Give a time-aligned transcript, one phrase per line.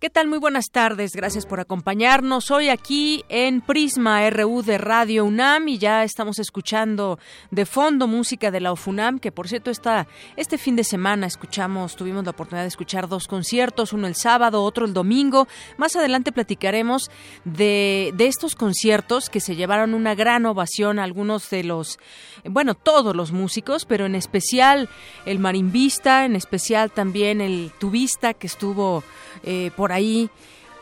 [0.00, 0.28] ¿Qué tal?
[0.28, 1.10] Muy buenas tardes.
[1.16, 7.18] Gracias por acompañarnos hoy aquí en Prisma RU de Radio UNAM y ya estamos escuchando
[7.50, 10.06] de fondo música de la OFUNAM, que por cierto está
[10.36, 14.62] este fin de semana escuchamos, tuvimos la oportunidad de escuchar dos conciertos, uno el sábado,
[14.62, 15.48] otro el domingo.
[15.78, 17.10] Más adelante platicaremos
[17.44, 21.98] de, de estos conciertos que se llevaron una gran ovación a algunos de los,
[22.44, 24.88] bueno, todos los músicos, pero en especial
[25.26, 29.02] el marimbista, en especial también el tubista que estuvo
[29.42, 30.30] eh, por ahí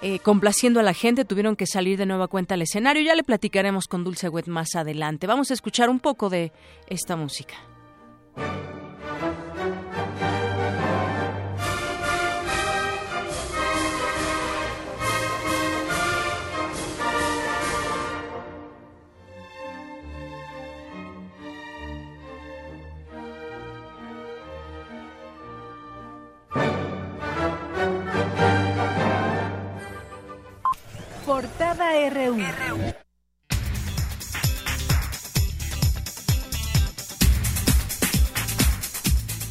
[0.02, 3.02] eh, complaciendo a la gente, tuvieron que salir de nueva cuenta al escenario.
[3.02, 5.26] Ya le platicaremos con Dulce Wet más adelante.
[5.26, 6.52] Vamos a escuchar un poco de
[6.88, 7.54] esta música.
[31.26, 32.36] Portada RU.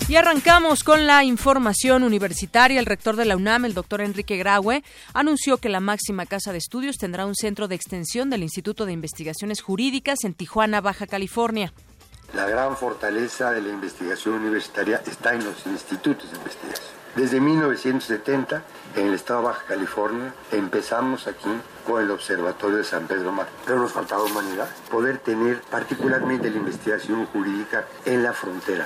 [0.08, 2.80] Y arrancamos con la información universitaria.
[2.80, 6.60] El rector de la UNAM, el doctor Enrique Graue, anunció que la máxima casa de
[6.60, 11.74] estudios tendrá un centro de extensión del Instituto de Investigaciones Jurídicas en Tijuana, Baja California.
[12.34, 17.05] La gran fortaleza de la investigación universitaria está en los institutos de investigación.
[17.16, 18.62] Desde 1970,
[18.98, 21.50] en el estado de Baja California, empezamos aquí
[21.88, 23.48] con el Observatorio de San Pedro Mar.
[23.66, 28.86] Pero nos faltaba humanidad, poder tener particularmente la investigación jurídica en la frontera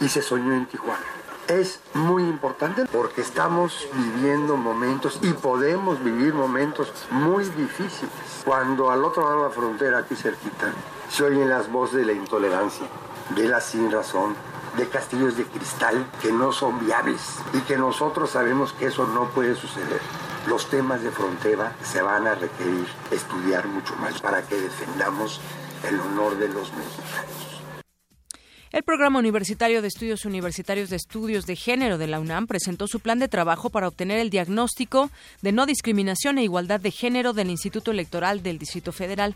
[0.00, 1.04] Y se soñó en Tijuana.
[1.46, 8.10] Es muy importante porque estamos viviendo momentos y podemos vivir momentos muy difíciles.
[8.46, 10.72] Cuando al otro lado de la frontera, aquí cerquita,
[11.10, 12.86] se oyen las voces de la intolerancia,
[13.36, 14.34] de la sin razón,
[14.78, 17.20] de castillos de cristal que no son viables
[17.52, 20.00] y que nosotros sabemos que eso no puede suceder.
[20.46, 25.40] Los temas de frontera se van a requerir estudiar mucho más para que defendamos
[25.86, 27.48] el honor de los mexicanos.
[28.70, 33.00] El Programa Universitario de Estudios Universitarios de Estudios de Género de la UNAM presentó su
[33.00, 37.50] plan de trabajo para obtener el diagnóstico de no discriminación e igualdad de género del
[37.50, 39.34] Instituto Electoral del Distrito Federal.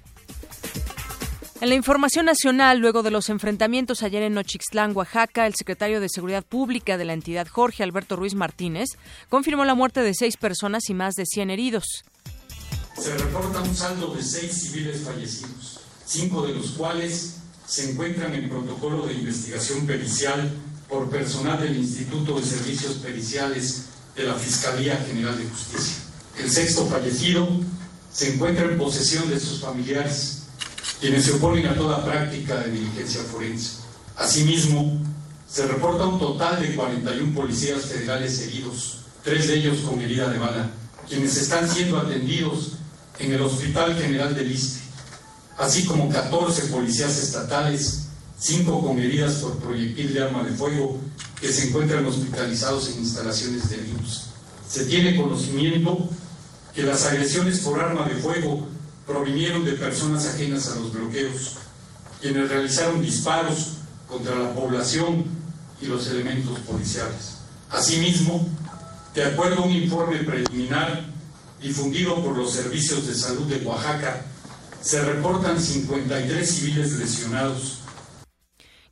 [1.63, 6.09] En la información nacional, luego de los enfrentamientos ayer en Nochixtlán, Oaxaca, el secretario de
[6.09, 8.89] Seguridad Pública de la entidad, Jorge Alberto Ruiz Martínez,
[9.29, 11.85] confirmó la muerte de seis personas y más de 100 heridos.
[12.99, 18.49] Se reporta un saldo de seis civiles fallecidos, cinco de los cuales se encuentran en
[18.49, 20.51] protocolo de investigación pericial
[20.89, 23.85] por personal del Instituto de Servicios Periciales
[24.17, 26.03] de la Fiscalía General de Justicia.
[26.41, 27.49] El sexto fallecido
[28.13, 30.42] se encuentra en posesión de sus familiares
[31.03, 33.79] quienes se oponen a toda práctica de diligencia forense.
[34.17, 35.01] Asimismo,
[35.51, 40.39] se reporta un total de 41 policías federales heridos, tres de ellos con herida de
[40.39, 40.71] bala,
[41.09, 42.75] quienes están siendo atendidos
[43.19, 44.79] en el Hospital General de Liste,
[45.59, 48.05] así como 14 policías estatales,
[48.39, 51.01] cinco con heridas por proyectil de arma de fuego,
[51.41, 54.27] que se encuentran hospitalizados en instalaciones de IMSS.
[54.71, 56.09] Se tiene conocimiento
[56.73, 58.69] que las agresiones por arma de fuego
[59.07, 61.57] provinieron de personas ajenas a los bloqueos,
[62.21, 65.25] quienes realizaron disparos contra la población
[65.81, 67.39] y los elementos policiales.
[67.71, 68.49] Asimismo,
[69.15, 71.05] de acuerdo a un informe preliminar
[71.61, 74.25] difundido por los servicios de salud de Oaxaca,
[74.81, 77.82] se reportan 53 civiles lesionados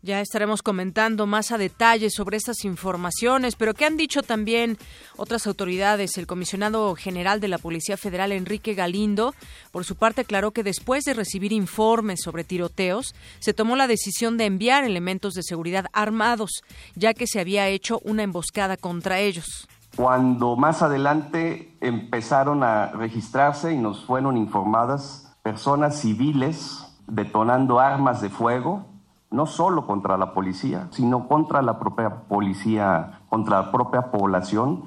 [0.03, 4.78] ya estaremos comentando más a detalle sobre estas informaciones, pero ¿qué han dicho también
[5.16, 6.16] otras autoridades?
[6.16, 9.34] El comisionado general de la Policía Federal, Enrique Galindo,
[9.72, 14.39] por su parte aclaró que después de recibir informes sobre tiroteos, se tomó la decisión
[14.39, 16.63] de enviar elementos de seguridad armados,
[16.95, 19.69] ya que se había hecho una emboscada contra ellos.
[19.97, 28.30] Cuando más adelante empezaron a registrarse y nos fueron informadas personas civiles detonando armas de
[28.30, 28.90] fuego,
[29.30, 34.82] no solo contra la policía, sino contra la propia policía, contra la propia población,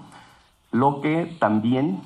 [0.72, 2.02] lo que también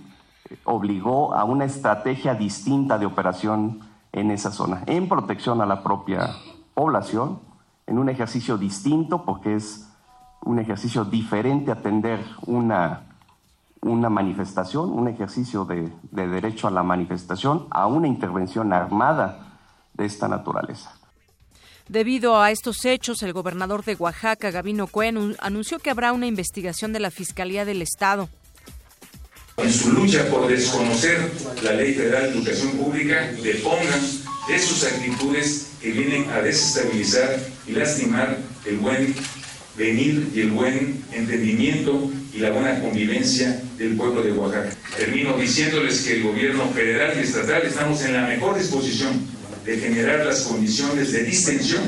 [0.64, 3.80] obligó a una estrategia distinta de operación
[4.12, 6.30] en esa zona, en protección a la propia
[6.74, 7.40] población,
[7.88, 9.90] en un ejercicio distinto, porque es
[10.44, 13.02] un ejercicio diferente atender una,
[13.82, 19.40] una manifestación, un ejercicio de, de derecho a la manifestación, a una intervención armada
[19.94, 20.97] de esta naturaleza.
[21.90, 26.92] Debido a estos hechos, el gobernador de Oaxaca, Gabino Cuen, anunció que habrá una investigación
[26.92, 28.30] de la Fiscalía del Estado.
[29.58, 31.32] en su lucha por desconocer
[31.64, 34.02] la Ley Federal de Educación Pública, depongan
[34.50, 39.16] de sus actitudes que vienen a desestabilizar y lastimar el buen
[39.78, 44.70] venir y el buen entendimiento y la buena convivencia del pueblo de Oaxaca.
[44.98, 49.37] Termino diciéndoles que el gobierno federal y estatal estamos en la mejor disposición
[49.68, 51.84] de generar las condiciones de distensión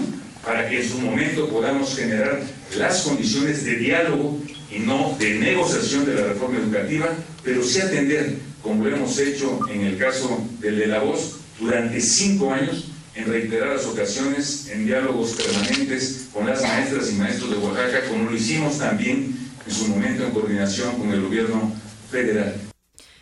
[0.45, 2.41] para que en su momento podamos generar
[2.77, 4.37] las condiciones de diálogo
[4.69, 7.07] y no de negociación de la reforma educativa,
[7.41, 12.01] pero sí atender, como lo hemos hecho en el caso del de la voz, durante
[12.01, 18.09] cinco años, en reiteradas ocasiones, en diálogos permanentes con las maestras y maestros de Oaxaca,
[18.09, 19.35] como lo hicimos también
[19.65, 21.73] en su momento en coordinación con el gobierno
[22.11, 22.68] federal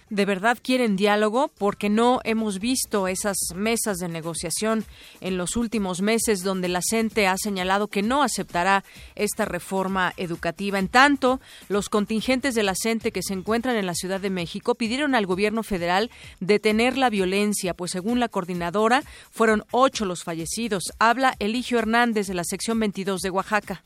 [0.10, 4.86] de verdad quieren diálogo porque no hemos visto esas mesas de negociación
[5.22, 8.84] en los últimos meses donde la CENTE ha señalado que no aceptará
[9.16, 10.80] esta reforma educativa.
[10.80, 11.40] En tanto,
[11.70, 15.26] los contingentes de la CENTE que se encuentran en la Ciudad de México pidieron al
[15.26, 20.94] gobierno federal detener la violencia, pues según la coordinadora fueron ocho los fallecidos.
[21.00, 23.84] Habla Eligio Hernández de la sección 22 de Oaxaca.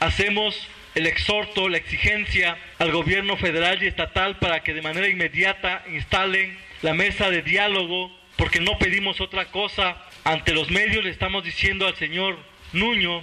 [0.00, 5.84] Hacemos el exhorto, la exigencia al gobierno federal y estatal para que de manera inmediata
[5.92, 9.96] instalen la mesa de diálogo, porque no pedimos otra cosa.
[10.24, 12.38] Ante los medios le estamos diciendo al señor
[12.72, 13.22] Nuño,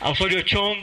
[0.00, 0.78] a Osorio Chong,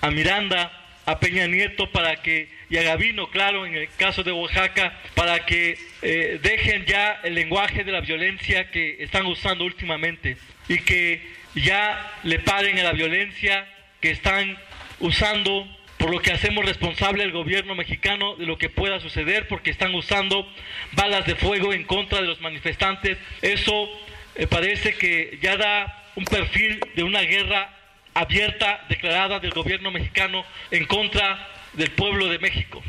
[0.00, 0.72] a Miranda,
[1.06, 5.46] a Peña Nieto para que, y a Gavino, claro, en el caso de Oaxaca, para
[5.46, 10.36] que eh, dejen ya el lenguaje de la violencia que están usando últimamente
[10.68, 13.66] y que ya le paren a la violencia
[14.00, 14.58] que están
[15.00, 15.66] usando,
[15.98, 19.94] por lo que hacemos responsable al gobierno mexicano de lo que pueda suceder, porque están
[19.94, 20.46] usando
[20.92, 23.18] balas de fuego en contra de los manifestantes.
[23.42, 23.88] Eso
[24.34, 27.74] eh, parece que ya da un perfil de una guerra
[28.14, 32.82] abierta, declarada del gobierno mexicano en contra del pueblo de México.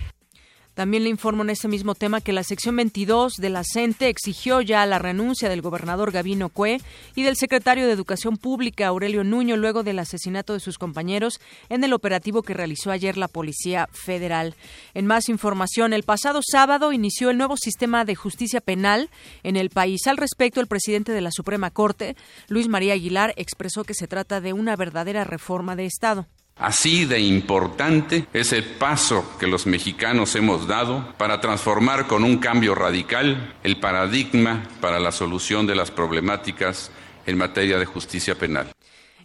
[0.80, 4.62] También le informo en este mismo tema que la sección 22 de la CENTE exigió
[4.62, 6.80] ya la renuncia del gobernador Gavino Cue
[7.16, 11.84] y del secretario de Educación Pública Aurelio Nuño luego del asesinato de sus compañeros en
[11.84, 14.56] el operativo que realizó ayer la Policía Federal.
[14.94, 19.10] En más información, el pasado sábado inició el nuevo sistema de justicia penal
[19.44, 20.08] en el país.
[20.08, 22.16] Al respecto, el presidente de la Suprema Corte,
[22.48, 26.26] Luis María Aguilar, expresó que se trata de una verdadera reforma de Estado.
[26.60, 32.38] Así de importante es el paso que los mexicanos hemos dado para transformar con un
[32.38, 36.92] cambio radical el paradigma para la solución de las problemáticas
[37.26, 38.72] en materia de justicia penal.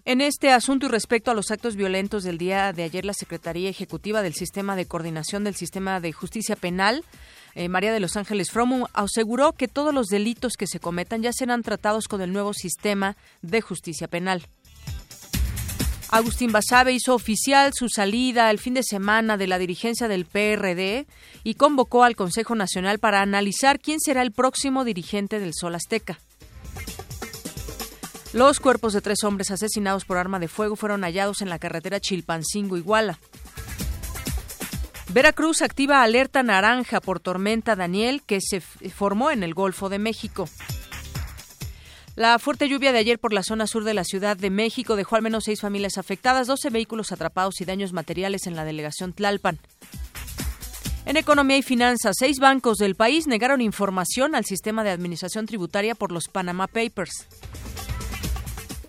[0.05, 3.71] En este asunto y respecto a los actos violentos del día de ayer, la Secretaría
[3.71, 7.05] Ejecutiva del Sistema de Coordinación del Sistema de Justicia Penal
[7.55, 11.33] eh, María de los Ángeles Fromo aseguró que todos los delitos que se cometan ya
[11.33, 14.47] serán tratados con el nuevo sistema de justicia penal.
[16.15, 21.09] Agustín Basabe hizo oficial su salida el fin de semana de la dirigencia del PRD
[21.43, 26.21] y convocó al Consejo Nacional para analizar quién será el próximo dirigente del Sol Azteca.
[28.33, 31.99] Los cuerpos de tres hombres asesinados por arma de fuego fueron hallados en la carretera
[31.99, 33.19] Chilpancingo-Iguala.
[35.09, 40.49] Veracruz activa alerta naranja por tormenta Daniel que se formó en el Golfo de México.
[42.17, 45.17] La fuerte lluvia de ayer por la zona sur de la Ciudad de México dejó
[45.17, 49.59] al menos seis familias afectadas, 12 vehículos atrapados y daños materiales en la delegación Tlalpan.
[51.07, 55.97] En economía y finanzas, seis bancos del país negaron información al sistema de administración tributaria
[55.97, 57.27] por los Panama Papers.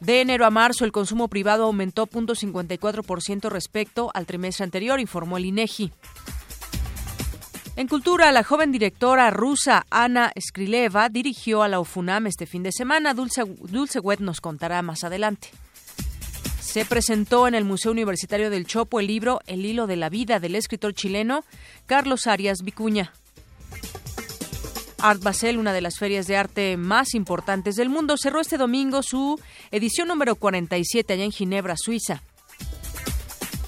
[0.02, 5.46] De enero a marzo, el consumo privado aumentó 0.54% respecto al trimestre anterior, informó el
[5.46, 5.92] INEGI.
[7.78, 12.72] En cultura, la joven directora rusa Ana Skrileva dirigió a la UFUNAM este fin de
[12.72, 13.14] semana.
[13.14, 15.50] Dulce, Dulce Wet nos contará más adelante.
[16.62, 20.40] Se presentó en el Museo Universitario del Chopo el libro El hilo de la vida
[20.40, 21.44] del escritor chileno
[21.86, 23.12] Carlos Arias Vicuña.
[25.00, 29.04] Art Basel, una de las ferias de arte más importantes del mundo, cerró este domingo
[29.04, 29.38] su
[29.72, 32.24] edición número 47 allá en Ginebra, Suiza.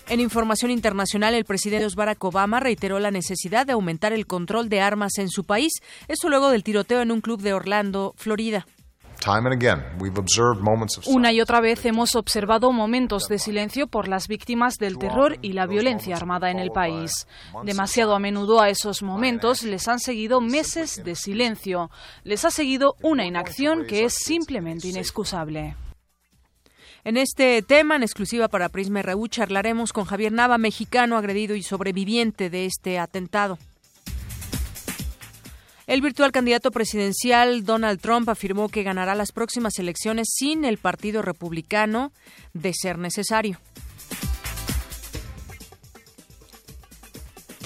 [0.09, 4.79] En información internacional, el presidente Barack Obama reiteró la necesidad de aumentar el control de
[4.79, 5.73] armas en su país,
[6.07, 8.65] eso luego del tiroteo en un club de Orlando, Florida.
[11.07, 15.53] Una y otra vez hemos observado momentos de silencio por las víctimas del terror y
[15.53, 17.27] la violencia armada en el país.
[17.63, 21.89] Demasiado a menudo a esos momentos les han seguido meses de silencio.
[22.23, 25.75] Les ha seguido una inacción que es simplemente inexcusable.
[27.03, 31.63] En este tema, en exclusiva para Prisma RU, charlaremos con Javier Nava, mexicano agredido y
[31.63, 33.57] sobreviviente de este atentado.
[35.87, 41.21] El virtual candidato presidencial Donald Trump afirmó que ganará las próximas elecciones sin el Partido
[41.21, 42.11] Republicano
[42.53, 43.57] de ser necesario.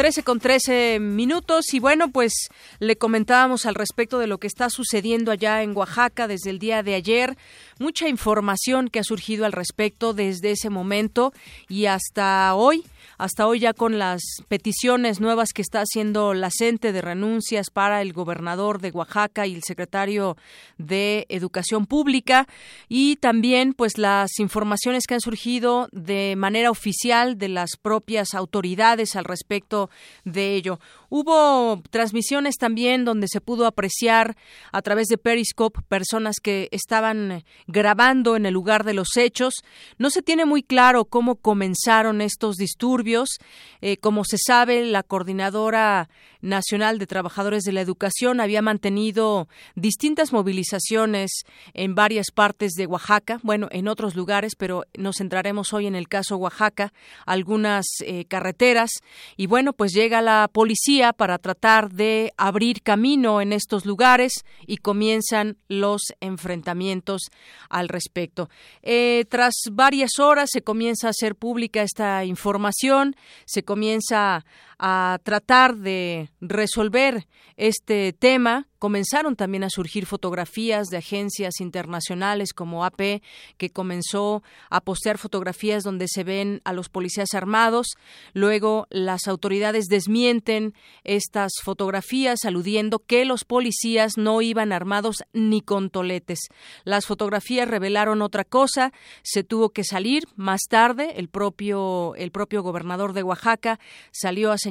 [0.01, 2.33] 13 con 13 minutos y bueno, pues
[2.79, 6.81] le comentábamos al respecto de lo que está sucediendo allá en Oaxaca desde el día
[6.81, 7.37] de ayer.
[7.77, 11.33] Mucha información que ha surgido al respecto desde ese momento
[11.69, 12.83] y hasta hoy
[13.21, 18.01] hasta hoy ya con las peticiones nuevas que está haciendo la CENTE de renuncias para
[18.01, 20.37] el gobernador de Oaxaca y el secretario
[20.79, 22.47] de Educación Pública
[22.89, 29.15] y también pues las informaciones que han surgido de manera oficial de las propias autoridades
[29.15, 29.91] al respecto
[30.25, 30.79] de ello.
[31.13, 34.37] Hubo transmisiones también donde se pudo apreciar
[34.71, 39.55] a través de Periscope personas que estaban grabando en el lugar de los hechos.
[39.97, 43.39] No se tiene muy claro cómo comenzaron estos disturbios.
[43.81, 46.07] Eh, como se sabe, la coordinadora
[46.39, 53.41] nacional de trabajadores de la educación había mantenido distintas movilizaciones en varias partes de Oaxaca,
[53.43, 56.93] bueno, en otros lugares, pero nos centraremos hoy en el caso Oaxaca,
[57.25, 58.91] algunas eh, carreteras
[59.35, 64.77] y bueno, pues llega la policía para tratar de abrir camino en estos lugares y
[64.77, 67.23] comienzan los enfrentamientos
[67.69, 68.49] al respecto.
[68.83, 73.15] Eh, tras varias horas se comienza a hacer pública esta información,
[73.45, 74.45] se comienza
[74.83, 82.83] a tratar de resolver este tema comenzaron también a surgir fotografías de agencias internacionales como
[82.83, 83.21] AP,
[83.57, 87.89] que comenzó a postear fotografías donde se ven a los policías armados.
[88.33, 90.73] Luego las autoridades desmienten
[91.03, 96.39] estas fotografías, aludiendo que los policías no iban armados ni con toletes.
[96.83, 98.93] Las fotografías revelaron otra cosa.
[99.21, 101.13] Se tuvo que salir más tarde.
[101.17, 103.79] El propio, el propio gobernador de Oaxaca
[104.11, 104.70] salió a señalar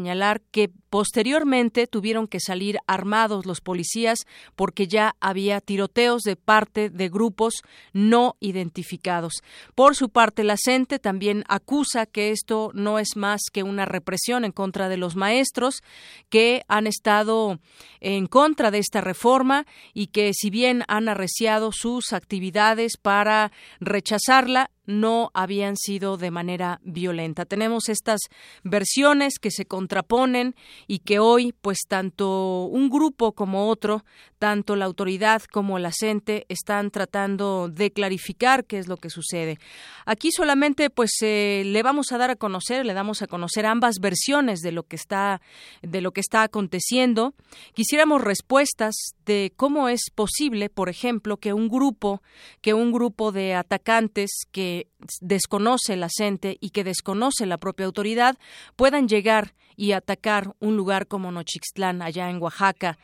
[0.50, 4.18] que posteriormente tuvieron que salir armados los policías
[4.56, 7.54] porque ya había tiroteos de parte de grupos
[7.92, 9.34] no identificados.
[9.74, 14.44] Por su parte, la CENTE también acusa que esto no es más que una represión
[14.44, 15.82] en contra de los maestros
[16.28, 17.58] que han estado
[18.00, 24.70] en contra de esta reforma y que si bien han arreciado sus actividades para rechazarla,
[24.90, 27.44] no habían sido de manera violenta.
[27.44, 28.20] Tenemos estas
[28.62, 30.54] versiones que se contraponen
[30.86, 34.04] y que hoy, pues tanto un grupo como otro,
[34.38, 39.58] tanto la autoridad como la CENTE están tratando de clarificar qué es lo que sucede.
[40.06, 43.96] Aquí solamente, pues eh, le vamos a dar a conocer, le damos a conocer ambas
[44.00, 45.40] versiones de lo que está
[45.82, 47.34] de lo que está aconteciendo.
[47.74, 48.94] Quisiéramos respuestas
[49.26, 52.22] de cómo es posible, por ejemplo, que un grupo
[52.60, 54.79] que un grupo de atacantes que
[55.20, 58.38] desconoce la gente y que desconoce la propia autoridad
[58.76, 62.98] puedan llegar y atacar un lugar como Nochixtlán, allá en Oaxaca,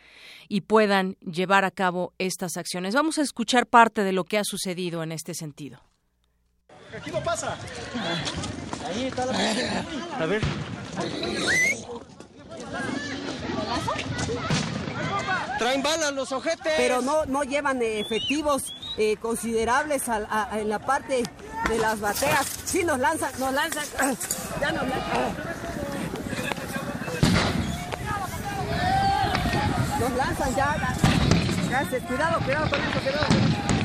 [0.49, 2.95] y puedan llevar a cabo estas acciones.
[2.95, 5.81] Vamos a escuchar parte de lo que ha sucedido en este sentido.
[6.95, 7.57] Aquí no pasa.
[8.87, 9.33] Ahí está la...
[10.19, 10.43] A ver.
[15.59, 16.75] Traen balas los ojetes.
[16.77, 20.05] Pero no, no llevan efectivos eh, considerables
[20.53, 21.23] en la parte
[21.69, 22.47] de las bateas.
[22.65, 23.85] Sí, nos lanzan, nos lanzan.
[24.61, 25.35] Ya nos lanzan.
[30.01, 30.97] Nos lanzan ya.
[32.07, 33.76] Cuidado, cuidado con eso, cuidado.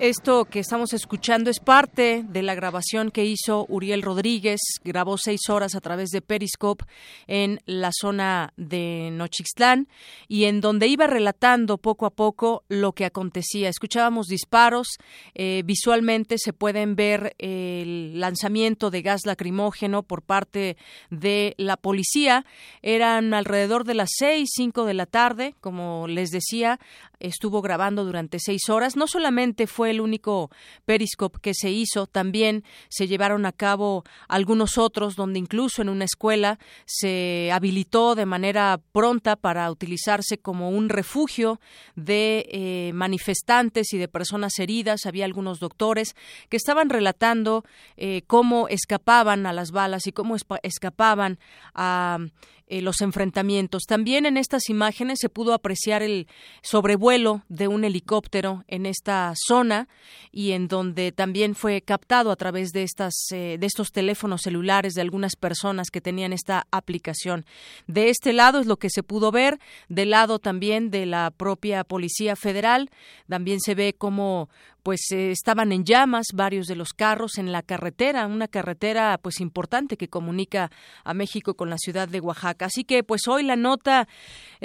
[0.00, 4.58] Esto que estamos escuchando es parte de la grabación que hizo Uriel Rodríguez.
[4.82, 6.86] Grabó seis horas a través de Periscope
[7.26, 9.88] en la zona de Nochixtlán
[10.26, 13.68] y en donde iba relatando poco a poco lo que acontecía.
[13.68, 14.88] Escuchábamos disparos,
[15.34, 20.78] eh, visualmente se pueden ver el lanzamiento de gas lacrimógeno por parte
[21.10, 22.46] de la policía.
[22.80, 26.80] Eran alrededor de las seis, cinco de la tarde, como les decía,
[27.20, 28.96] estuvo grabando durante seis horas.
[28.96, 30.50] No solamente fue el único
[30.84, 36.04] Periscope que se hizo, también se llevaron a cabo algunos otros donde incluso en una
[36.04, 41.60] escuela se habilitó de manera pronta para utilizarse como un refugio
[41.94, 45.06] de eh, manifestantes y de personas heridas.
[45.06, 46.14] Había algunos doctores
[46.48, 47.64] que estaban relatando
[47.96, 51.38] eh, cómo escapaban a las balas y cómo escapaban
[51.74, 52.18] a
[52.70, 53.82] eh, los enfrentamientos.
[53.86, 56.26] También en estas imágenes se pudo apreciar el
[56.62, 59.88] sobrevuelo de un helicóptero en esta zona
[60.32, 65.00] y en donde también fue captado a través de estas de estos teléfonos celulares de
[65.00, 67.44] algunas personas que tenían esta aplicación.
[67.86, 69.58] De este lado es lo que se pudo ver,
[69.88, 72.90] del lado también de la propia Policía Federal,
[73.28, 74.48] también se ve cómo
[74.82, 79.40] pues eh, estaban en llamas varios de los carros en la carretera, una carretera pues
[79.40, 80.70] importante que comunica
[81.04, 82.66] a México con la ciudad de Oaxaca.
[82.66, 84.08] Así que pues hoy la nota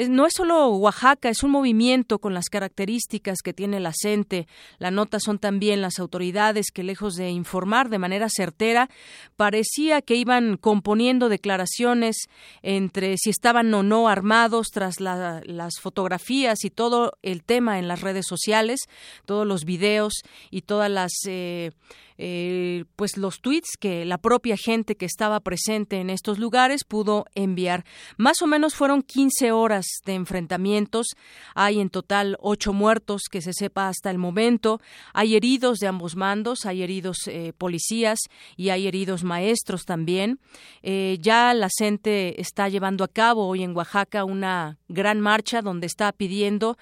[0.09, 4.47] no es solo Oaxaca, es un movimiento con las características que tiene la CENTE.
[4.77, 8.89] La nota son también las autoridades que lejos de informar de manera certera,
[9.35, 12.27] parecía que iban componiendo declaraciones
[12.61, 18.01] entre si estaban o no armados tras las fotografías y todo el tema en las
[18.01, 18.81] redes sociales,
[19.25, 20.04] todos los videos
[20.51, 21.71] y todas las eh,
[22.17, 27.25] eh, pues los tweets que la propia gente que estaba presente en estos lugares pudo
[27.35, 27.83] enviar.
[28.17, 31.07] Más o menos fueron 15 horas de enfrentamientos.
[31.55, 34.79] Hay en total ocho muertos que se sepa hasta el momento.
[35.13, 38.19] Hay heridos de ambos mandos, hay heridos eh, policías
[38.55, 40.39] y hay heridos maestros también.
[40.83, 45.87] Eh, ya la gente está llevando a cabo hoy en Oaxaca una gran marcha donde
[45.87, 46.77] está pidiendo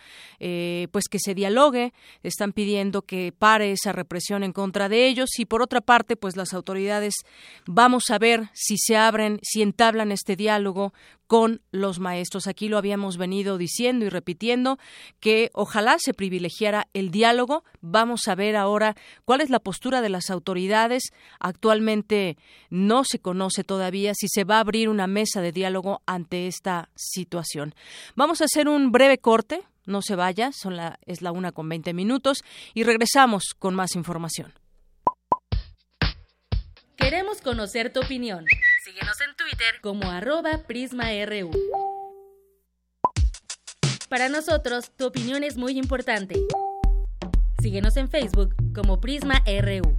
[0.91, 5.45] pues que se dialogue, están pidiendo que pare esa represión en contra de ellos y
[5.45, 7.13] por otra parte, pues las autoridades
[7.65, 10.93] vamos a ver si se abren, si entablan este diálogo
[11.27, 12.47] con los maestros.
[12.47, 14.77] Aquí lo habíamos venido diciendo y repitiendo
[15.19, 17.63] que ojalá se privilegiara el diálogo.
[17.81, 21.03] Vamos a ver ahora cuál es la postura de las autoridades.
[21.39, 22.37] Actualmente
[22.69, 26.89] no se conoce todavía si se va a abrir una mesa de diálogo ante esta
[26.95, 27.73] situación.
[28.15, 29.63] Vamos a hacer un breve corte.
[29.85, 33.95] No se vaya, son la, es la una con veinte minutos y regresamos con más
[33.95, 34.53] información.
[37.03, 38.45] Queremos conocer tu opinión.
[38.85, 41.51] Síguenos en Twitter como arroba PrismaRU.
[44.07, 46.39] Para nosotros, tu opinión es muy importante.
[47.61, 49.97] Síguenos en Facebook como PrismaRU.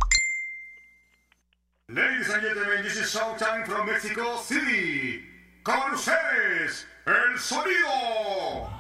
[1.89, 5.29] Ladies and gentlemen, this is Showtime from Mexico City.
[5.63, 8.71] Con ustedes, el sonido.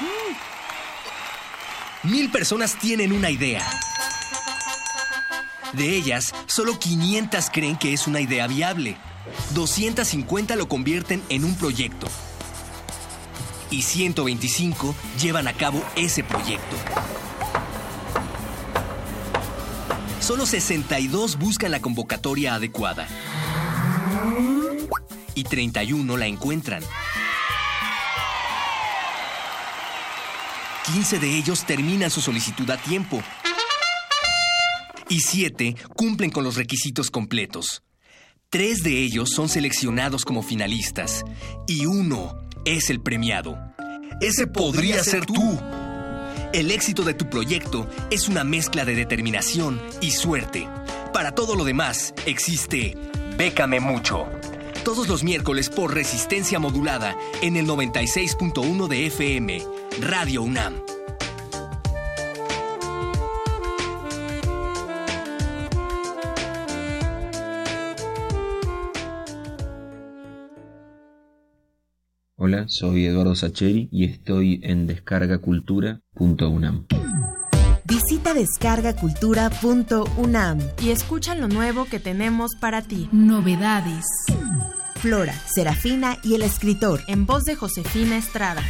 [0.00, 0.47] Mm.
[2.04, 3.68] Mil personas tienen una idea.
[5.72, 8.96] De ellas, solo 500 creen que es una idea viable.
[9.54, 12.06] 250 lo convierten en un proyecto.
[13.70, 16.76] Y 125 llevan a cabo ese proyecto.
[20.20, 23.08] Solo 62 buscan la convocatoria adecuada.
[25.34, 26.84] Y 31 la encuentran.
[30.92, 33.22] 15 de ellos terminan su solicitud a tiempo.
[35.10, 37.82] Y 7 cumplen con los requisitos completos.
[38.48, 41.24] Tres de ellos son seleccionados como finalistas
[41.66, 43.58] y uno es el premiado.
[44.22, 45.60] Ese podría ser tú.
[46.54, 50.66] El éxito de tu proyecto es una mezcla de determinación y suerte.
[51.12, 52.96] Para todo lo demás existe
[53.36, 54.26] Bécame mucho.
[54.84, 60.74] Todos los miércoles por resistencia modulada en el 96.1 de FM Radio UNAM.
[72.36, 76.86] Hola, soy Eduardo Sacheri y estoy en descargacultura.unam.
[77.84, 83.08] Visita descargacultura.unam y escucha lo nuevo que tenemos para ti.
[83.10, 84.04] Novedades.
[84.96, 88.62] Flora, Serafina y el escritor, en voz de Josefina Estrada.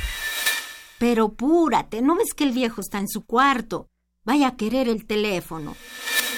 [0.99, 3.89] Pero púrate, ¿no ves que el viejo está en su cuarto?
[4.25, 5.77] Vaya a querer el teléfono.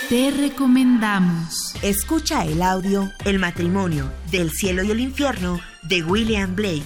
[0.09, 1.75] Te recomendamos.
[1.83, 6.85] Escucha el audio El matrimonio del cielo y el infierno de William Blake.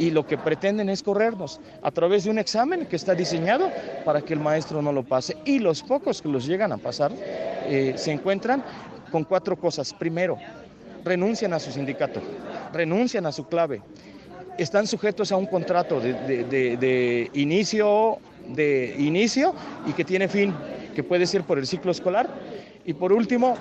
[0.00, 3.70] y lo que pretenden es corrernos a través de un examen que está diseñado
[4.02, 5.36] para que el maestro no lo pase.
[5.44, 7.12] Y los pocos que los llegan a pasar
[7.66, 8.64] eh, se encuentran
[9.12, 9.92] con cuatro cosas.
[9.92, 10.38] Primero,
[11.04, 12.22] renuncian a su sindicato,
[12.72, 13.82] renuncian a su clave,
[14.56, 19.54] están sujetos a un contrato de, inicio, de inicio
[19.86, 20.54] y que tiene fin,
[20.94, 22.26] que puede ser por el ciclo escolar.
[22.86, 23.54] Y por último,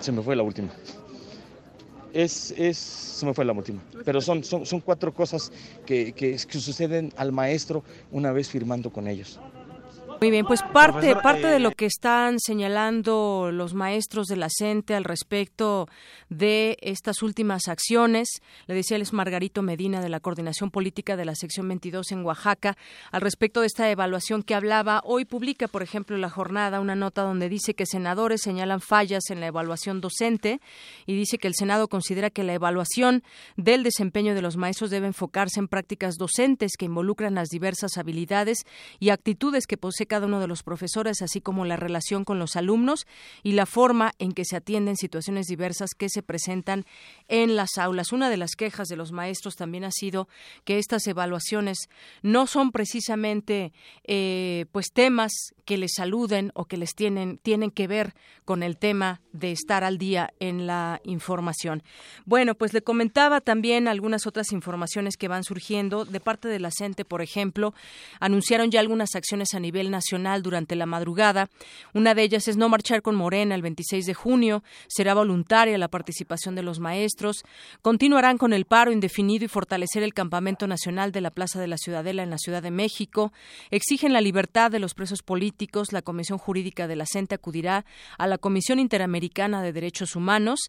[0.00, 0.70] se me fue la última
[2.16, 5.52] es, es, se me fue la última, pero son, son, son cuatro cosas
[5.84, 9.38] que, que, que suceden al maestro una vez firmando con ellos.
[10.20, 14.48] Muy bien, pues parte, parte de lo eh, que están señalando los maestros de la
[14.50, 15.88] CENTE al respecto
[16.30, 21.34] de estas últimas acciones, le decía es Margarito Medina de la Coordinación Política de la
[21.34, 22.78] Sección 22 en Oaxaca,
[23.12, 27.22] al respecto de esta evaluación que hablaba, hoy publica, por ejemplo, la jornada una nota
[27.22, 30.60] donde dice que senadores señalan fallas en la evaluación docente
[31.04, 33.22] y dice que el Senado considera que la evaluación
[33.56, 38.64] del desempeño de los maestros debe enfocarse en prácticas docentes que involucran las diversas habilidades
[38.98, 39.76] y actitudes que
[40.06, 43.06] cada uno de los profesores, así como la relación con los alumnos
[43.42, 46.84] y la forma en que se atienden situaciones diversas que se presentan
[47.28, 48.12] en las aulas.
[48.12, 50.28] Una de las quejas de los maestros también ha sido
[50.64, 51.88] que estas evaluaciones
[52.22, 53.72] no son precisamente
[54.04, 55.32] eh, pues temas
[55.64, 58.14] que les saluden o que les tienen tienen que ver
[58.44, 61.82] con el tema de estar al día en la información.
[62.24, 66.70] Bueno, pues le comentaba también algunas otras informaciones que van surgiendo de parte de la
[66.70, 67.74] CENTE, por ejemplo,
[68.20, 69.95] anunciaron ya algunas acciones a nivel nacional
[70.42, 71.48] durante la madrugada.
[71.94, 74.62] Una de ellas es no marchar con Morena el 26 de junio.
[74.88, 77.44] Será voluntaria la participación de los maestros.
[77.82, 81.76] Continuarán con el paro indefinido y fortalecer el campamento nacional de la Plaza de la
[81.78, 83.32] Ciudadela en la Ciudad de México.
[83.70, 85.92] Exigen la libertad de los presos políticos.
[85.92, 87.84] La Comisión Jurídica de la CENTE acudirá
[88.18, 90.60] a la Comisión Interamericana de Derechos Humanos.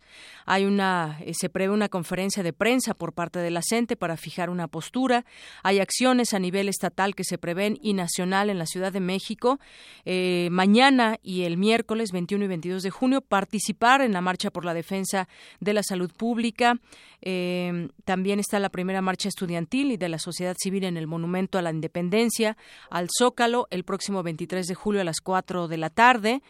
[0.45, 4.17] Hay una, eh, se prevé una conferencia de prensa por parte de la CENTE para
[4.17, 5.25] fijar una postura.
[5.63, 9.16] Hay acciones a nivel estatal que se prevén y nacional en la Ciudad de México
[9.17, 9.59] México,
[10.05, 14.63] eh, mañana y el miércoles 21 y 22 de junio participar en la marcha por
[14.63, 15.27] la defensa
[15.59, 16.79] de la salud pública.
[17.21, 21.57] Eh, también está la primera marcha estudiantil y de la sociedad civil en el Monumento
[21.57, 22.57] a la Independencia,
[22.89, 26.41] al Zócalo, el próximo 23 de julio a las 4 de la tarde,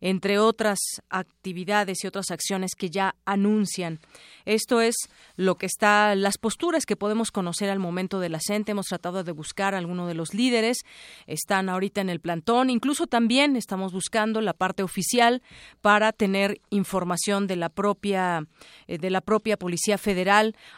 [0.00, 0.78] entre otras
[1.10, 4.00] actividades y otras acciones que ya anuncian.
[4.44, 4.96] Esto es
[5.36, 8.40] lo que está, las posturas que podemos conocer al momento de la.
[8.46, 10.84] Hemos tratado de buscar a alguno de los líderes.
[11.26, 12.68] Están ahorita en el plantón.
[12.68, 15.42] Incluso también estamos buscando la parte oficial
[15.80, 18.46] para tener información de la propia,
[18.86, 20.13] eh, de la propia Policía Federal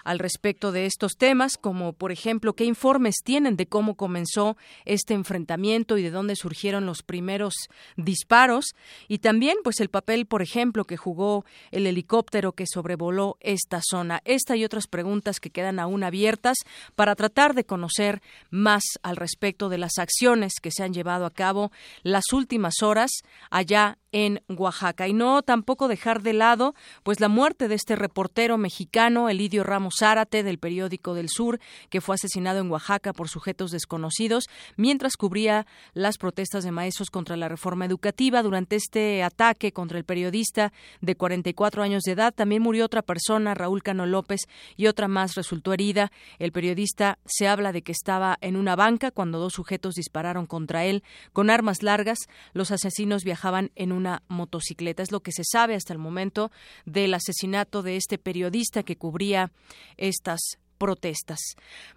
[0.04, 5.14] al respecto de estos temas, como por ejemplo qué informes tienen de cómo comenzó este
[5.14, 7.54] enfrentamiento y de dónde surgieron los primeros
[7.96, 8.74] disparos
[9.08, 14.20] y también pues el papel, por ejemplo, que jugó el helicóptero que sobrevoló esta zona.
[14.24, 16.56] Esta y otras preguntas que quedan aún abiertas
[16.94, 21.32] para tratar de conocer más al respecto de las acciones que se han llevado a
[21.32, 21.72] cabo
[22.02, 23.10] las últimas horas
[23.50, 25.08] allá en Oaxaca.
[25.08, 29.96] Y no tampoco dejar de lado pues la muerte de este reportero mexicano, Elidio Ramos
[29.98, 35.66] Zárate, del periódico del Sur, que fue asesinado en Oaxaca por sujetos desconocidos mientras cubría
[35.92, 38.42] las protestas de maestros contra la reforma educativa.
[38.42, 43.54] Durante este ataque contra el periodista de 44 años de edad también murió otra persona,
[43.54, 44.42] Raúl Cano López,
[44.76, 46.12] y otra más resultó herida.
[46.38, 50.84] El periodista se habla de que estaba en una banca cuando dos sujetos dispararon contra
[50.84, 52.18] él con armas largas.
[52.52, 55.02] Los asesinos viajaban en una motocicleta.
[55.02, 56.50] Es lo que se sabe hasta el momento
[56.84, 59.50] del asesinato de este periodista que cubría
[59.96, 60.40] estas
[60.76, 61.38] protestas.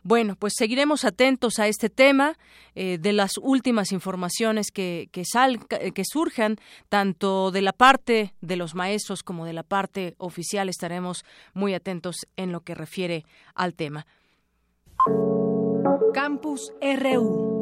[0.04, 2.38] Bueno, pues seguiremos atentos a este tema
[2.76, 5.24] eh, de las últimas informaciones que, que,
[5.94, 6.58] que surjan,
[6.88, 10.70] tanto de la parte de los maestros como de la parte oficial.
[10.70, 14.06] Estaremos muy atentos en lo que refiere al tema.
[16.14, 17.59] Campus RU.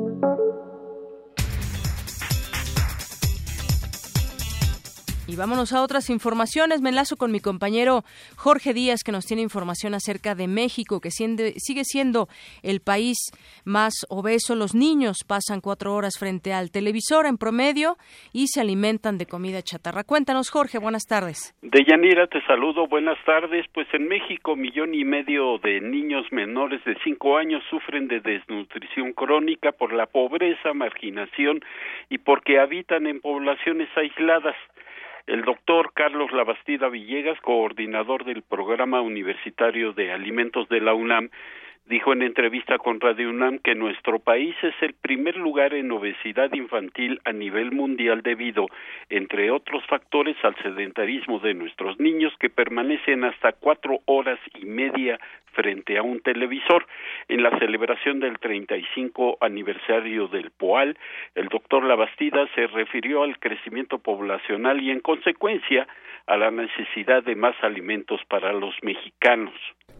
[5.29, 6.81] Y vámonos a otras informaciones.
[6.81, 8.03] Me enlazo con mi compañero
[8.37, 12.29] Jorge Díaz, que nos tiene información acerca de México, que sigue siendo
[12.63, 13.17] el país
[13.65, 14.55] más obeso.
[14.55, 17.97] Los niños pasan cuatro horas frente al televisor en promedio
[18.31, 20.05] y se alimentan de comida chatarra.
[20.05, 21.53] Cuéntanos, Jorge, buenas tardes.
[21.61, 23.65] Deyanira, te saludo, buenas tardes.
[23.73, 29.11] Pues en México, millón y medio de niños menores de cinco años sufren de desnutrición
[29.11, 31.59] crónica por la pobreza, marginación
[32.09, 34.55] y porque habitan en poblaciones aisladas.
[35.27, 41.29] El doctor Carlos Labastida Villegas, coordinador del Programa Universitario de Alimentos de la UNAM,
[41.85, 46.53] dijo en entrevista con Radio UNAM que nuestro país es el primer lugar en obesidad
[46.53, 48.67] infantil a nivel mundial debido,
[49.09, 55.19] entre otros factores, al sedentarismo de nuestros niños que permanecen hasta cuatro horas y media
[55.57, 56.85] frente a un televisor.
[57.27, 60.97] En la celebración del 35 aniversario del POAL,
[61.33, 65.87] el doctor Labastida se refirió al crecimiento poblacional y, en consecuencia,
[66.27, 69.53] a la necesidad de más alimentos para los mexicanos.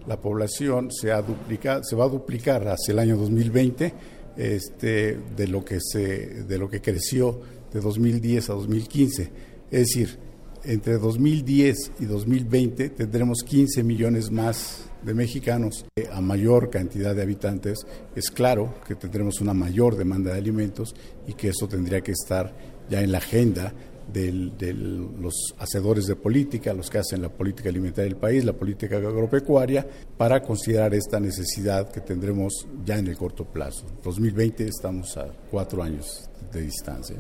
[0.06, 3.92] La población se, ha duplicado, se va a duplicar hacia el año 2020
[4.38, 7.42] este, de, lo que se, de lo que creció
[7.74, 9.24] de 2010 a 2015.
[9.72, 10.20] Es decir,
[10.64, 15.86] entre 2010 y 2020 tendremos 15 millones más de mexicanos.
[16.12, 17.80] A mayor cantidad de habitantes,
[18.16, 20.94] es claro que tendremos una mayor demanda de alimentos
[21.28, 22.54] y que eso tendría que estar
[22.90, 23.74] ya en la agenda
[24.14, 28.98] de los hacedores de política, los que hacen la política alimentaria del país, la política
[28.98, 29.86] agropecuaria,
[30.18, 33.86] para considerar esta necesidad que tendremos ya en el corto plazo.
[34.04, 37.18] 2020 estamos a cuatro años de distancia.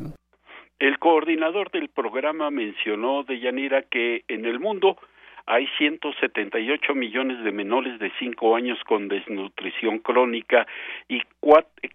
[0.80, 4.97] El coordinador del programa mencionó de Yanira que en el mundo
[5.47, 10.67] hay 178 millones de menores de 5 años con desnutrición crónica
[11.07, 11.21] y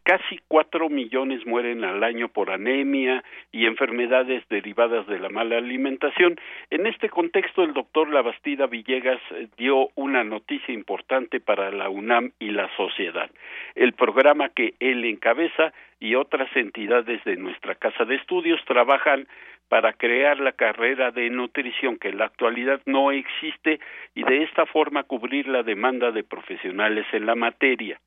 [0.03, 6.41] casi 4 millones mueren al año por anemia y enfermedades derivadas de la mala alimentación.
[6.71, 12.33] En este contexto, el doctor Labastida Villegas eh, dio una noticia importante para la UNAM
[12.39, 13.31] y la sociedad.
[13.75, 19.29] El programa que él encabeza y otras entidades de nuestra casa de estudios trabajan
[19.69, 23.81] para crear la carrera de nutrición que en la actualidad no existe
[24.15, 28.01] y de esta forma cubrir la demanda de profesionales en la materia.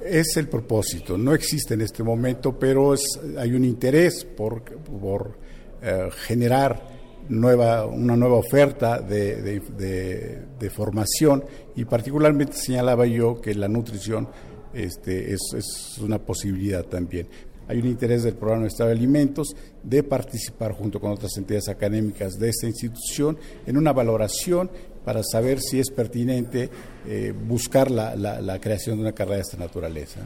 [0.00, 3.02] Es el propósito, no existe en este momento, pero es,
[3.38, 5.38] hay un interés por, por
[5.82, 6.80] eh, generar
[7.28, 11.44] nueva, una nueva oferta de, de, de, formación
[11.76, 14.28] y particularmente señalaba yo que la nutrición
[14.72, 17.28] este, es, es una posibilidad también
[17.70, 19.54] hay un interés del programa de Estado de Alimentos
[19.84, 24.68] de participar junto con otras entidades académicas de esta institución en una valoración
[25.04, 26.68] para saber si es pertinente
[27.06, 30.20] eh, buscar la, la, creación de una carrera de esta naturaleza.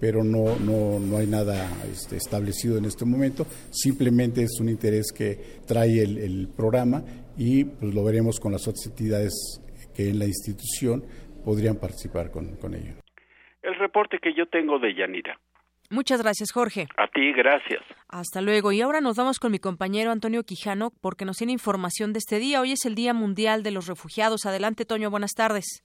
[0.00, 5.12] Pero no, no, no hay nada este, establecido en este momento, simplemente es un interés
[5.12, 7.02] que trae el, programa
[7.38, 9.32] y pues, lo veremos con las otras entidades
[9.94, 11.04] que en la institución
[11.42, 12.96] podrían participar con, con ello.
[13.62, 15.38] El reporte que yo tengo de Yanira.
[15.92, 16.88] Muchas gracias, Jorge.
[16.96, 17.82] A ti, gracias.
[18.08, 18.72] Hasta luego.
[18.72, 22.38] Y ahora nos vamos con mi compañero Antonio Quijano porque nos tiene información de este
[22.38, 22.62] día.
[22.62, 24.46] Hoy es el Día Mundial de los Refugiados.
[24.46, 25.10] Adelante, Toño.
[25.10, 25.84] Buenas tardes.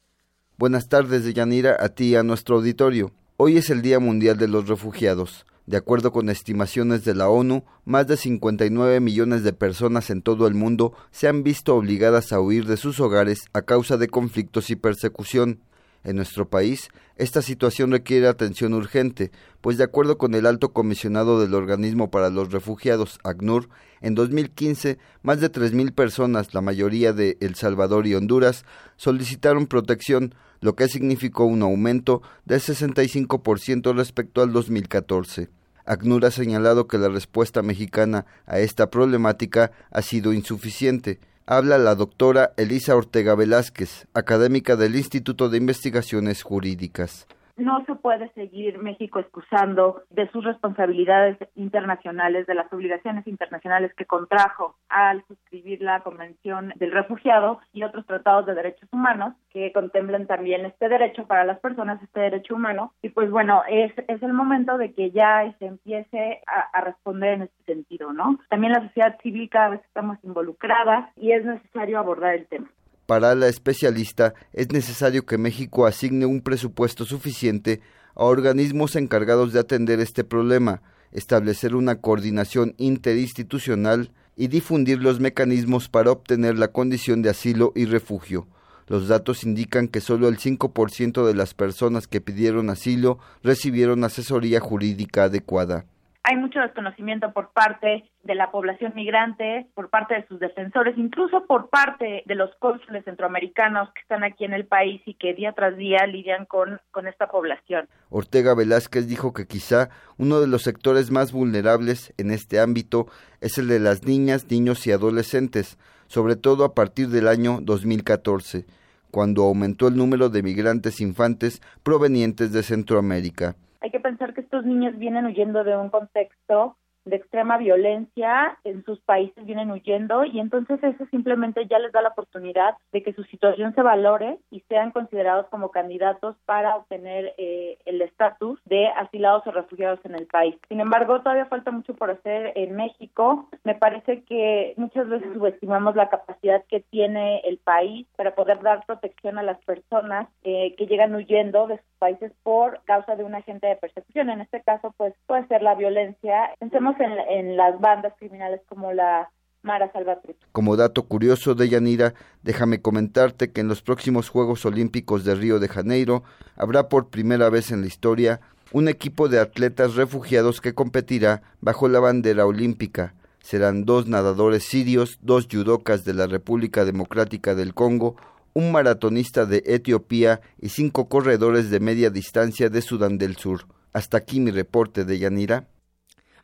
[0.58, 3.12] Buenas tardes, Yanira, a ti y a nuestro auditorio.
[3.36, 5.46] Hoy es el Día Mundial de los Refugiados.
[5.66, 10.48] De acuerdo con estimaciones de la ONU, más de 59 millones de personas en todo
[10.48, 14.70] el mundo se han visto obligadas a huir de sus hogares a causa de conflictos
[14.70, 15.60] y persecución.
[16.04, 19.32] En nuestro país, esta situación requiere atención urgente,
[19.62, 23.70] pues de acuerdo con el alto comisionado del Organismo para los Refugiados, ACNUR,
[24.02, 30.36] en 2015 más de 3.000 personas, la mayoría de El Salvador y Honduras, solicitaron protección,
[30.62, 35.50] lo que significó un aumento del 65% respecto al 2014.
[35.86, 41.96] ACNUR ha señalado que la respuesta mexicana a esta problemática ha sido insuficiente, habla la
[41.96, 47.26] doctora Elisa Ortega Velázquez, académica del Instituto de Investigaciones Jurídicas
[47.58, 54.06] no se puede seguir México excusando de sus responsabilidades internacionales, de las obligaciones internacionales que
[54.06, 60.28] contrajo al suscribir la Convención del Refugiado y otros tratados de derechos humanos que contemplan
[60.28, 62.94] también este derecho para las personas, este derecho humano.
[63.02, 67.42] Y pues bueno, es, es el momento de que ya se empiece a, responder en
[67.44, 68.40] este sentido, ¿no?
[68.50, 72.70] También la sociedad civil cada vez estamos involucradas y es necesario abordar el tema.
[73.08, 77.80] Para la especialista, es necesario que México asigne un presupuesto suficiente
[78.16, 80.82] a organismos encargados de atender este problema,
[81.14, 87.86] establecer una coordinación interinstitucional y difundir los mecanismos para obtener la condición de asilo y
[87.86, 88.46] refugio.
[88.88, 94.60] Los datos indican que solo el 5% de las personas que pidieron asilo recibieron asesoría
[94.60, 95.86] jurídica adecuada
[96.28, 101.46] hay mucho desconocimiento por parte de la población migrante, por parte de sus defensores, incluso
[101.46, 105.54] por parte de los cónsules centroamericanos que están aquí en el país y que día
[105.54, 107.88] tras día lidian con, con esta población.
[108.10, 109.88] Ortega Velázquez dijo que quizá
[110.18, 113.08] uno de los sectores más vulnerables en este ámbito
[113.40, 118.66] es el de las niñas, niños y adolescentes, sobre todo a partir del año 2014,
[119.12, 123.56] cuando aumentó el número de migrantes infantes provenientes de Centroamérica.
[123.82, 126.78] Hay que pensar que estos niños vienen huyendo de un contexto
[127.08, 132.02] de extrema violencia en sus países vienen huyendo y entonces eso simplemente ya les da
[132.02, 137.34] la oportunidad de que su situación se valore y sean considerados como candidatos para obtener
[137.38, 140.56] eh, el estatus de asilados o refugiados en el país.
[140.68, 143.48] Sin embargo, todavía falta mucho por hacer en México.
[143.64, 148.86] Me parece que muchas veces subestimamos la capacidad que tiene el país para poder dar
[148.86, 153.36] protección a las personas eh, que llegan huyendo de sus países por causa de un
[153.36, 154.30] agente de persecución.
[154.30, 156.52] En este caso, pues puede ser la violencia.
[156.60, 159.30] Pensemos en, las bandas criminales como la
[159.64, 160.40] Mara Salvatrucha.
[160.52, 165.60] Como dato curioso de Yanira, déjame comentarte que en los próximos Juegos Olímpicos de Río
[165.60, 166.24] de Janeiro
[166.56, 168.40] habrá por primera vez en la historia
[168.72, 173.14] un equipo de atletas refugiados que competirá bajo la bandera olímpica.
[173.40, 178.18] Serán dos nadadores sirios, dos judocas de la República Democrática del Congo,
[178.54, 183.68] un maratonista de Etiopía y cinco corredores de media distancia de Sudán del Sur.
[183.94, 185.68] Hasta aquí mi reporte de Yanira.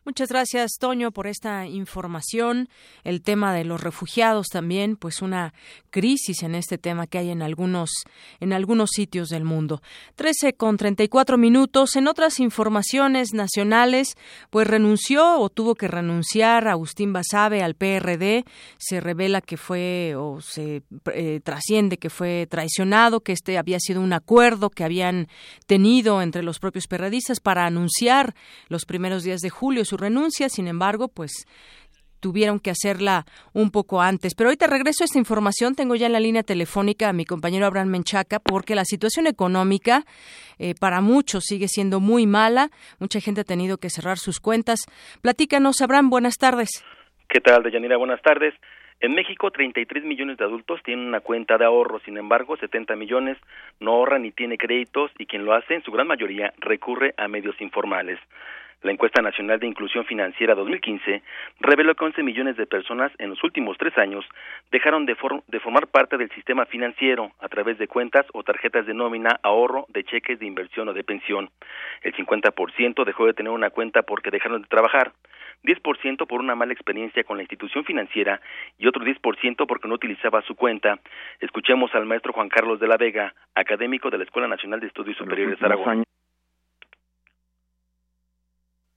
[0.05, 2.67] Muchas gracias, Toño, por esta información.
[3.05, 5.53] El tema de los refugiados también, pues una
[5.91, 7.89] crisis en este tema que hay en algunos,
[8.41, 9.81] en algunos sitios del mundo.
[10.15, 11.95] Trece con treinta y cuatro minutos.
[11.95, 14.17] En otras informaciones nacionales,
[14.49, 18.43] pues renunció o tuvo que renunciar Agustín Basabe al PRD.
[18.77, 24.01] Se revela que fue o se eh, trasciende que fue traicionado, que este había sido
[24.01, 25.29] un acuerdo que habían
[25.65, 28.35] tenido entre los propios perredistas para anunciar
[28.67, 31.45] los primeros días de julio su renuncia, sin embargo, pues
[32.19, 34.33] tuvieron que hacerla un poco antes.
[34.33, 35.75] Pero ahorita regreso a esta información.
[35.75, 40.03] Tengo ya en la línea telefónica a mi compañero Abraham Menchaca, porque la situación económica
[40.57, 42.69] eh, para muchos sigue siendo muy mala.
[42.99, 44.79] Mucha gente ha tenido que cerrar sus cuentas.
[45.21, 46.83] Platícanos, Abraham, buenas tardes.
[47.29, 47.97] ¿Qué tal, Deyanira?
[47.97, 48.55] Buenas tardes.
[48.99, 53.37] En México, 33 millones de adultos tienen una cuenta de ahorro, sin embargo, 70 millones
[53.81, 57.27] no ahorran ni tiene créditos y quien lo hace, en su gran mayoría, recurre a
[57.27, 58.17] medios informales.
[58.83, 61.23] La encuesta nacional de inclusión financiera 2015
[61.61, 64.25] reveló que 11 millones de personas en los últimos tres años
[64.71, 69.39] dejaron de, formar parte del sistema financiero a través de cuentas o tarjetas de nómina,
[69.41, 71.49] ahorro, de cheques de inversión o de pensión.
[72.01, 75.13] El 50% dejó de tener una cuenta porque dejaron de trabajar.
[75.63, 78.41] 10% por una mala experiencia con la institución financiera
[78.77, 80.99] y otro 10% porque no utilizaba su cuenta.
[81.39, 85.15] Escuchemos al maestro Juan Carlos de la Vega, académico de la Escuela Nacional de Estudios
[85.15, 86.03] Superiores de Aragón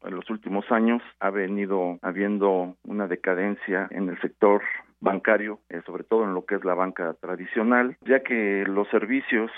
[0.06, 4.62] en los últimos años ha venido habiendo una decadencia en el sector
[5.00, 9.50] bancario, eh, sobre todo en lo que es la banca tradicional, ya que los servicios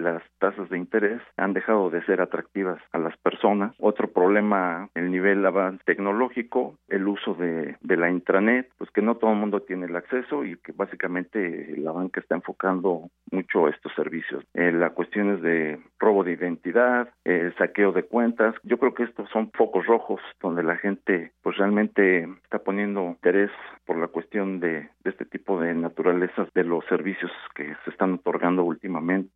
[0.00, 3.74] las tasas de interés han dejado de ser atractivas a las personas.
[3.78, 9.16] Otro problema, el nivel avance tecnológico, el uso de, de la intranet, pues que no
[9.16, 13.92] todo el mundo tiene el acceso y que básicamente la banca está enfocando mucho estos
[13.94, 14.44] servicios.
[14.54, 19.28] Eh, las cuestiones de robo de identidad, el saqueo de cuentas, yo creo que estos
[19.30, 23.50] son focos rojos donde la gente pues realmente está poniendo interés
[23.86, 28.14] por la cuestión de, de este tipo de naturalezas de los servicios que se están
[28.14, 29.30] otorgando últimamente.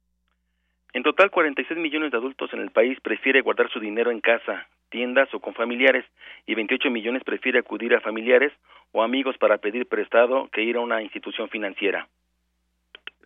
[0.95, 4.69] En total, 46 millones de adultos en el país prefiere guardar su dinero en casa,
[4.91, 6.05] tiendas o con familiares
[6.47, 8.53] y 28 millones prefiere acudir a familiares
[8.93, 12.07] o amigos para pedir prestado que ir a una institución financiera.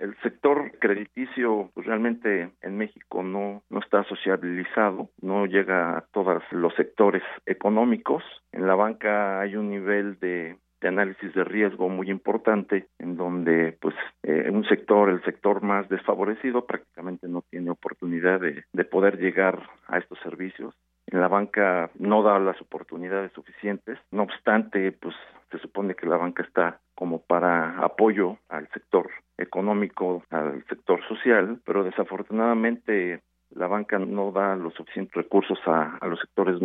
[0.00, 6.42] El sector crediticio pues, realmente en México no, no está sociabilizado, no llega a todos
[6.52, 8.22] los sectores económicos.
[8.50, 13.76] En la banca hay un nivel de de análisis de riesgo muy importante en donde
[13.80, 19.18] pues eh, un sector el sector más desfavorecido prácticamente no tiene oportunidad de, de poder
[19.18, 20.74] llegar a estos servicios.
[21.06, 23.98] En la banca no da las oportunidades suficientes.
[24.10, 25.14] No obstante pues
[25.50, 31.60] se supone que la banca está como para apoyo al sector económico al sector social
[31.64, 36.60] pero desafortunadamente la banca no da los suficientes recursos a, a los sectores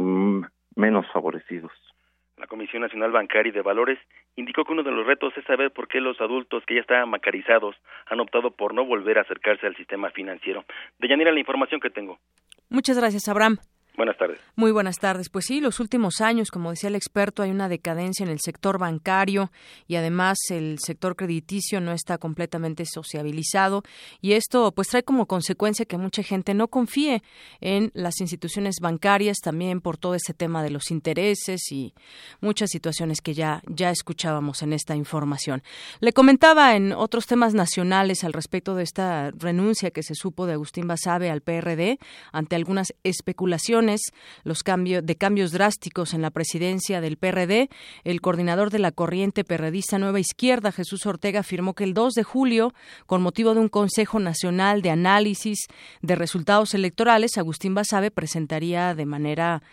[0.76, 1.72] menos favorecidos
[2.44, 3.98] la Comisión Nacional Bancaria y de Valores
[4.36, 7.10] indicó que uno de los retos es saber por qué los adultos que ya estaban
[7.10, 7.74] macarizados
[8.08, 10.66] han optado por no volver a acercarse al sistema financiero.
[11.00, 12.20] De Yanira, la información que tengo.
[12.70, 13.60] Muchas gracias, Abraham.
[13.96, 14.40] Buenas tardes.
[14.56, 15.30] Muy buenas tardes.
[15.30, 18.80] Pues sí, los últimos años, como decía el experto, hay una decadencia en el sector
[18.80, 19.52] bancario
[19.88, 23.84] y además el sector crediticio no está completamente sociabilizado
[24.20, 27.22] y esto pues trae como consecuencia que mucha gente no confíe
[27.62, 31.94] en las instituciones bancarias también por todo ese tema de los intereses y
[32.42, 35.62] muchas situaciones que ya ya escuchábamos en esta información.
[36.00, 40.54] Le comentaba en otros temas nacionales al respecto de esta renuncia que se supo de
[40.54, 42.00] Agustín Basabe al PRD
[42.32, 43.83] ante algunas especulaciones
[44.44, 47.70] los cambios de cambios drásticos en la presidencia del PRD,
[48.04, 52.24] el coordinador de la corriente perredista Nueva Izquierda, Jesús Ortega, afirmó que el 2 de
[52.24, 52.74] julio,
[53.06, 55.68] con motivo de un Consejo Nacional de Análisis
[56.02, 59.64] de Resultados Electorales, Agustín Basabe presentaría de manera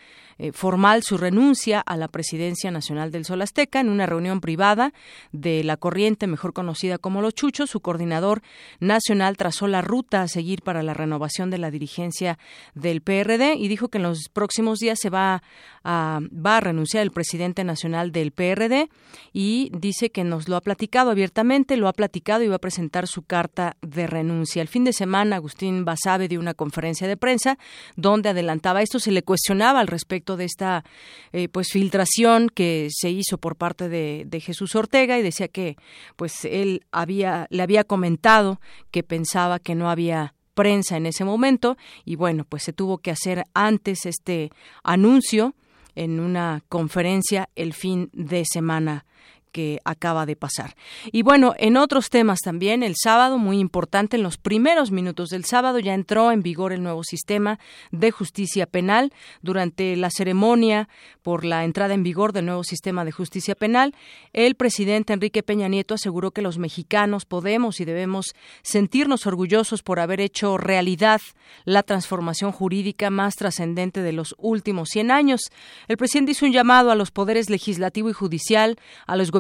[0.43, 4.95] eh, formal su renuncia a la presidencia nacional del Sol Azteca en una reunión privada
[5.32, 7.68] de la corriente mejor conocida como Los Chuchos.
[7.68, 8.41] Su coordinador
[8.78, 12.38] nacional trazó la ruta a seguir para la renovación de la dirigencia
[12.74, 15.43] del PRD y dijo que en los próximos días se va
[15.85, 18.89] va a renunciar el presidente nacional del PRD
[19.33, 23.07] y dice que nos lo ha platicado abiertamente, lo ha platicado y va a presentar
[23.07, 24.62] su carta de renuncia.
[24.62, 27.59] El fin de semana, Agustín Basabe dio una conferencia de prensa
[27.97, 30.85] donde adelantaba esto, se le cuestionaba al respecto de esta
[31.33, 35.76] eh, pues filtración que se hizo por parte de, de, Jesús Ortega y decía que
[36.16, 38.61] pues él había le había comentado
[38.91, 43.11] que pensaba que no había prensa en ese momento y bueno pues se tuvo que
[43.11, 44.51] hacer antes este
[44.83, 45.55] anuncio
[45.95, 49.05] en una conferencia el fin de semana
[49.53, 50.75] que acaba de pasar.
[51.13, 55.45] Y bueno, en otros temas también, el sábado, muy importante, en los primeros minutos del
[55.45, 57.59] sábado ya entró en vigor el nuevo sistema
[57.91, 59.13] de justicia penal.
[59.43, 60.89] Durante la ceremonia
[61.23, 63.95] por la entrada en vigor del nuevo sistema de justicia penal,
[64.33, 70.01] el presidente Enrique Peña Nieto aseguró que los mexicanos podemos y debemos sentirnos orgullosos por
[70.01, 71.21] haber hecho realidad
[71.65, 75.41] la transformación jurídica más trascendente de los últimos 100 años.
[75.89, 78.77] El presidente hizo un llamado a los poderes legislativo y judicial,
[79.07, 79.31] a los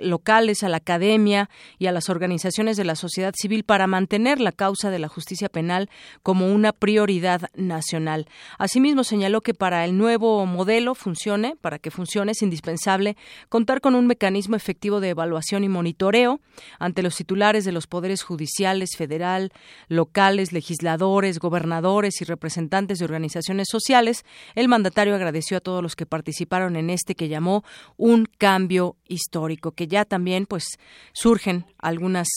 [0.00, 4.52] locales, a la academia y a las organizaciones de la sociedad civil para mantener la
[4.52, 5.88] causa de la justicia penal
[6.22, 8.26] como una prioridad nacional.
[8.58, 13.16] Asimismo, señaló que para el nuevo modelo funcione, para que funcione, es indispensable
[13.48, 16.40] contar con un mecanismo efectivo de evaluación y monitoreo
[16.78, 19.52] ante los titulares de los poderes judiciales, federal,
[19.88, 24.24] locales, legisladores, gobernadores y representantes de organizaciones sociales.
[24.54, 27.64] El mandatario agradeció a todos los que participaron en este que llamó
[27.96, 30.78] un cambio histórico histórico, que ya también pues
[31.12, 32.28] surgen algunas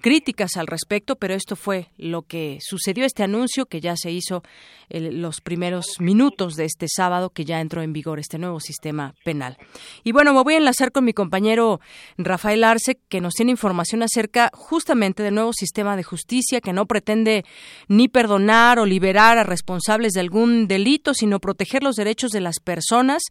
[0.00, 4.42] críticas al respecto, pero esto fue lo que sucedió, este anuncio que ya se hizo
[4.88, 9.14] en los primeros minutos de este sábado, que ya entró en vigor este nuevo sistema
[9.24, 9.56] penal.
[10.04, 11.80] Y bueno, me voy a enlazar con mi compañero
[12.18, 16.86] Rafael Arce, que nos tiene información acerca justamente del nuevo sistema de justicia que no
[16.86, 17.44] pretende
[17.88, 22.58] ni perdonar o liberar a responsables de algún delito, sino proteger los derechos de las
[22.60, 23.22] personas.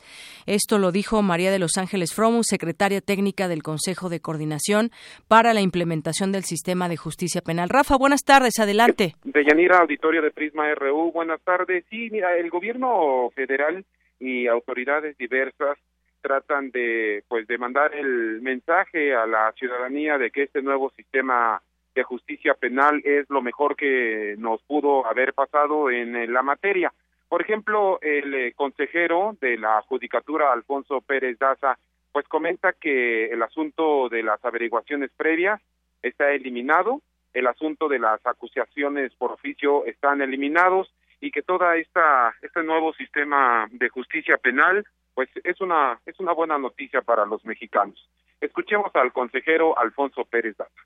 [0.46, 4.92] Esto lo dijo María de los Ángeles Fromus, secretaria técnica del Consejo de Coordinación
[5.28, 7.70] para la implementación del sistema de justicia penal.
[7.70, 9.16] Rafa, buenas tardes, adelante.
[9.24, 11.86] Deyanira, auditorio de Prisma RU, buenas tardes.
[11.90, 13.86] Sí, mira, el gobierno federal
[14.20, 15.78] y autoridades diversas
[16.22, 21.62] tratan de pues de mandar el mensaje a la ciudadanía de que este nuevo sistema
[21.96, 26.94] de justicia penal es lo mejor que nos pudo haber pasado en la materia.
[27.30, 31.78] Por ejemplo, el eh, consejero de la Judicatura, Alfonso Pérez Daza,
[32.12, 35.62] pues comenta que el asunto de las averiguaciones previas
[36.02, 37.02] está eliminado,
[37.34, 40.92] el asunto de las acusaciones por oficio están eliminados
[41.22, 46.32] y que toda esta este nuevo sistema de justicia penal pues es una es una
[46.32, 48.10] buena noticia para los mexicanos.
[48.42, 50.82] Escuchemos al consejero Alfonso Pérez Data.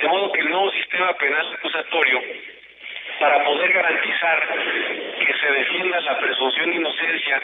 [0.00, 2.20] De modo que el nuevo sistema penal acusatorio
[3.18, 4.40] para poder garantizar
[5.26, 7.42] que se defienda la presunción de inocencia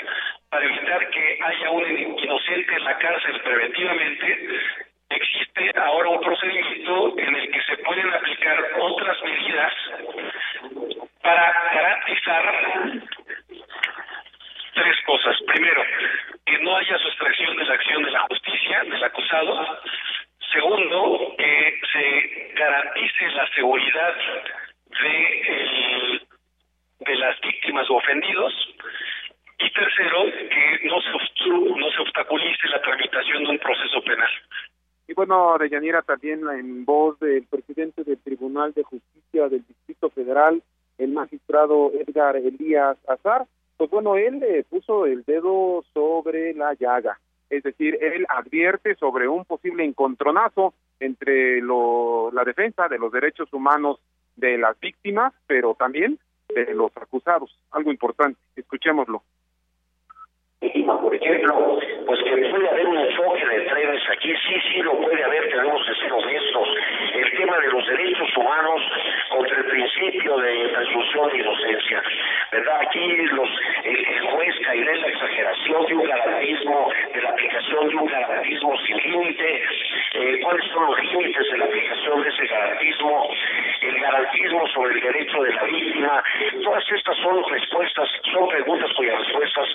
[0.50, 4.60] para evitar que haya un inocente en la cárcel preventivamente,
[5.10, 9.72] existe ahora un procedimiento en el que se pueden aplicar otras medidas
[11.22, 13.02] para garantizar
[14.74, 15.36] tres cosas.
[15.46, 15.82] Primero,
[16.44, 19.80] que no haya sustracción de la acción de la justicia del acusado.
[20.52, 24.14] Segundo, que se garantice la seguridad
[25.02, 26.20] de,
[27.00, 28.54] de las víctimas o ofendidos.
[29.58, 34.30] Y tercero, que no se, no se obstaculice la tramitación de un proceso penal.
[35.08, 40.62] Y bueno, Deyanira, también en voz del presidente del Tribunal de Justicia del Distrito Federal,
[40.98, 43.46] el magistrado Edgar Elías Azar,
[43.76, 47.18] pues bueno, él le puso el dedo sobre la llaga.
[47.48, 53.52] Es decir, él advierte sobre un posible encontronazo entre lo, la defensa de los derechos
[53.52, 54.00] humanos
[54.34, 57.56] de las víctimas, pero también de los acusados.
[57.70, 58.40] Algo importante.
[58.56, 59.22] Escuchémoslo
[61.06, 65.22] por ejemplo, pues que puede haber un enfoque de trenes aquí, sí, sí lo puede
[65.22, 66.68] haber, tenemos que ser honestos.
[67.14, 68.82] El tema de los derechos humanos
[69.30, 72.02] contra el principio de presunción de inocencia,
[72.52, 72.80] ¿verdad?
[72.80, 73.48] Aquí los,
[73.84, 78.76] el, juez caerá en la exageración de un garantismo, de la aplicación de un garantismo
[78.78, 79.62] sin límite,
[80.14, 83.30] eh, cuáles son los límites de la aplicación de ese garantismo,
[83.82, 86.22] el garantismo sobre el derecho de la víctima,
[86.62, 89.68] todas estas son respuestas, son preguntas cuyas respuestas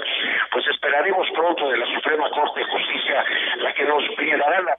[0.52, 3.24] pues esperaremos pronto de la Suprema Corte de Justicia
[3.58, 4.78] la que nos brindará la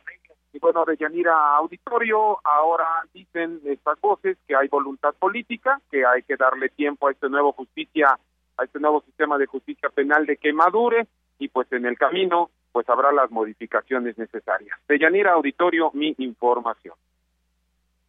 [0.55, 6.23] y bueno, de Yanira Auditorio, ahora dicen estas voces que hay voluntad política, que hay
[6.23, 8.19] que darle tiempo a este nuevo justicia,
[8.59, 11.07] a este nuevo sistema de justicia penal de que madure
[11.39, 14.79] y pues en el camino pues habrá las modificaciones necesarias.
[14.89, 16.95] De Yanira Auditorio, mi información.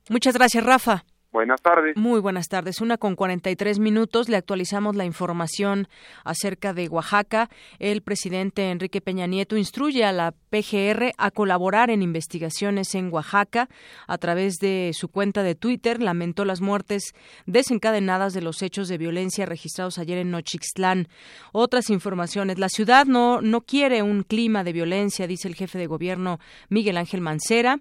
[0.10, 1.04] Muchas gracias, Rafa.
[1.34, 1.98] Buenas tardes.
[1.98, 2.80] Muy buenas tardes.
[2.80, 4.30] Una con 43 minutos.
[4.30, 5.88] Le actualizamos la información
[6.24, 7.50] acerca de Oaxaca.
[7.80, 13.68] El presidente Enrique Peña Nieto instruye a la PGR a colaborar en investigaciones en Oaxaca.
[14.06, 17.16] A través de su cuenta de Twitter, lamentó las muertes
[17.48, 21.08] desencadenadas de los hechos de violencia registrados ayer en Nochixtlán.
[21.52, 22.60] Otras informaciones.
[22.60, 26.98] La ciudad no, no quiere un clima de violencia, dice el jefe de gobierno Miguel
[26.98, 27.80] Ángel Mancera.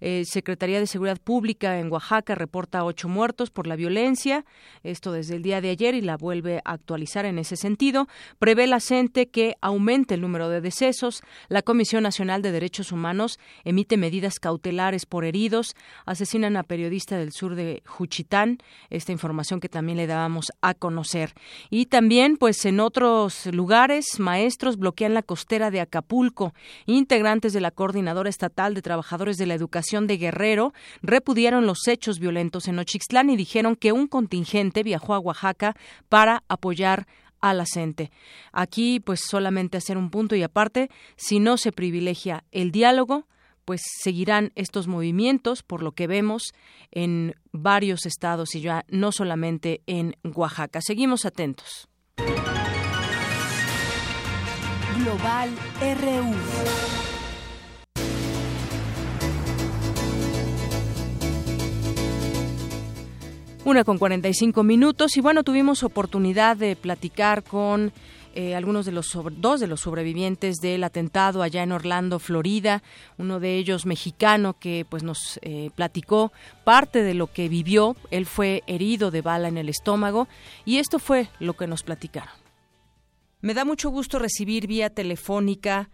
[0.00, 4.44] Eh, Secretaría de Seguridad Pública en Oaxaca reporta ocho muertos por la violencia,
[4.82, 8.06] esto desde el día de ayer y la vuelve a actualizar en ese sentido.
[8.38, 11.22] Prevé la CENTE que aumente el número de decesos.
[11.48, 15.74] La Comisión Nacional de Derechos Humanos emite medidas cautelares por heridos.
[16.06, 18.58] Asesinan a periodista del sur de Juchitán.
[18.90, 21.32] Esta información que también le dábamos a conocer.
[21.70, 26.54] Y también, pues en otros lugares, maestros bloquean la costera de Acapulco.
[26.86, 30.72] Integrantes de la Coordinadora Estatal de Trabajadores de la Educación de Guerrero
[31.02, 35.74] repudiaron los hechos violentos en Ochixtlán y dijeron que un contingente viajó a Oaxaca
[36.08, 37.06] para apoyar
[37.40, 38.10] a la gente.
[38.52, 43.26] Aquí, pues solamente hacer un punto y aparte, si no se privilegia el diálogo,
[43.64, 46.52] pues seguirán estos movimientos, por lo que vemos
[46.90, 50.80] en varios estados y ya no solamente en Oaxaca.
[50.80, 51.88] Seguimos atentos.
[54.98, 57.01] Global RU.
[63.64, 67.92] Una con 45 minutos y bueno, tuvimos oportunidad de platicar con
[68.34, 72.82] eh, algunos de los dos de los sobrevivientes del atentado allá en Orlando, Florida,
[73.18, 76.32] uno de ellos mexicano que pues nos eh, platicó
[76.64, 77.94] parte de lo que vivió.
[78.10, 80.26] Él fue herido de bala en el estómago
[80.64, 82.34] y esto fue lo que nos platicaron.
[83.42, 85.88] Me da mucho gusto recibir vía telefónica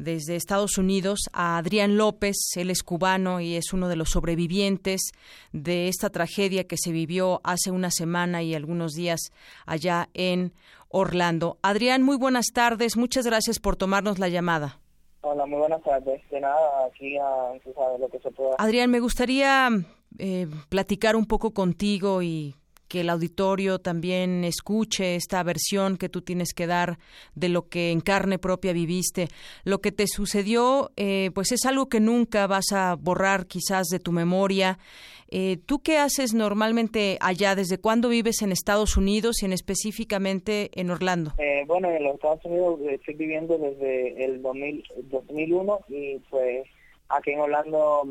[0.00, 2.36] desde Estados Unidos a Adrián López.
[2.56, 5.12] Él es cubano y es uno de los sobrevivientes
[5.52, 9.30] de esta tragedia que se vivió hace una semana y algunos días
[9.66, 10.52] allá en
[10.88, 11.58] Orlando.
[11.62, 12.96] Adrián, muy buenas tardes.
[12.96, 14.80] Muchas gracias por tomarnos la llamada.
[15.20, 16.22] Hola, muy buenas tardes.
[16.30, 18.56] De nada, aquí a, lo que se pueda.
[18.58, 19.68] Adrián, me gustaría
[20.18, 22.54] eh, platicar un poco contigo y
[22.90, 26.98] que el auditorio también escuche esta versión que tú tienes que dar
[27.36, 29.28] de lo que en carne propia viviste.
[29.62, 34.00] Lo que te sucedió, eh, pues es algo que nunca vas a borrar quizás de
[34.00, 34.80] tu memoria.
[35.30, 37.54] Eh, ¿Tú qué haces normalmente allá?
[37.54, 41.34] ¿Desde cuándo vives en Estados Unidos y en específicamente en Orlando?
[41.38, 46.66] Eh, bueno, en los Estados Unidos estoy viviendo desde el 2001 y pues
[47.08, 48.02] aquí en Orlando,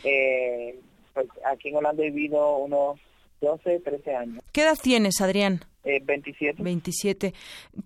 [0.00, 3.00] pues aquí en Orlando he vivido unos
[3.40, 4.44] 12, 13 años.
[4.52, 5.60] ¿Qué edad tienes, Adrián?
[5.84, 6.62] Eh, 27.
[6.62, 7.34] 27.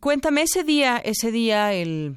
[0.00, 2.16] Cuéntame ese día, ese día, el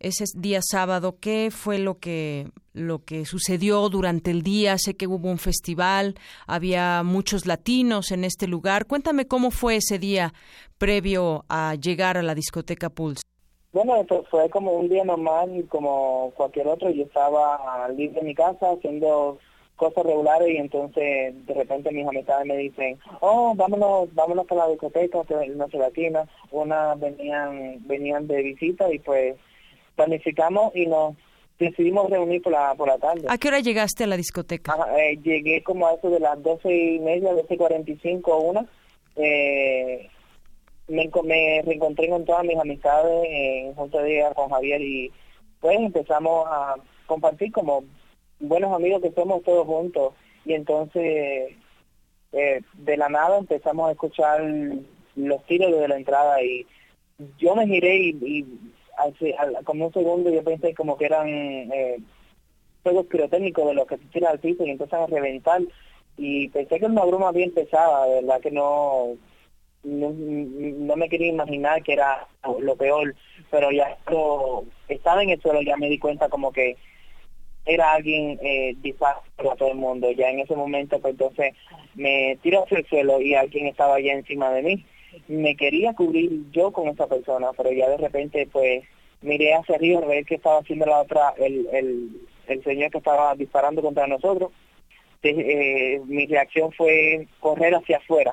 [0.00, 4.78] ese día sábado, ¿qué fue lo que lo que sucedió durante el día?
[4.78, 6.14] Sé que hubo un festival,
[6.46, 8.86] había muchos latinos en este lugar.
[8.86, 10.32] Cuéntame cómo fue ese día
[10.78, 13.22] previo a llegar a la discoteca Pulse.
[13.72, 16.90] Bueno, fue como un día normal, como cualquier otro.
[16.90, 19.38] Yo estaba libre en mi casa haciendo
[19.80, 24.72] cosas regulares y entonces de repente mis amistades me dicen, oh, vámonos, vámonos para la
[24.72, 25.20] discoteca,
[25.56, 29.36] no se latina, unas venían, venían de visita y pues
[29.96, 31.16] planificamos y nos
[31.58, 33.26] decidimos reunir por la, por la tarde.
[33.26, 34.76] ¿A qué hora llegaste a la discoteca?
[34.98, 38.66] Eh, llegué como a eso de las doce y media, doce cuarenta y cinco, una.
[39.16, 40.10] Eh,
[40.88, 45.10] me, me reencontré con todas mis amistades eh, junto a día con Javier y
[45.58, 46.74] pues empezamos a
[47.06, 47.84] compartir como
[48.40, 50.14] buenos amigos que somos todos juntos.
[50.44, 51.54] Y entonces
[52.32, 54.42] eh, de la nada empezamos a escuchar
[55.16, 56.66] los tiros desde la entrada y
[57.38, 58.46] yo me giré y,
[59.64, 61.98] como un segundo yo pensé como que eran eh,
[62.82, 65.62] juegos pirotécnicos de los que se tiran al piso y empiezan a reventar.
[66.16, 69.16] Y pensé que una broma bien pesada, de verdad que no
[69.82, 72.26] no, me quería imaginar que era
[72.60, 73.14] lo peor,
[73.50, 76.76] pero ya cuando estaba en el suelo ya me di cuenta como que
[77.70, 80.10] era alguien eh, para todo el mundo.
[80.10, 81.54] Ya en ese momento, pues entonces
[81.94, 84.86] me tiró hacia el suelo y alguien estaba allá encima de mí.
[85.28, 88.84] Me quería cubrir yo con esa persona, pero ya de repente, pues
[89.22, 91.68] miré hacia arriba a ver qué estaba haciendo la otra, el,
[92.46, 94.50] el, señor que estaba disparando contra nosotros.
[95.22, 98.32] Eh, mi reacción fue correr hacia afuera,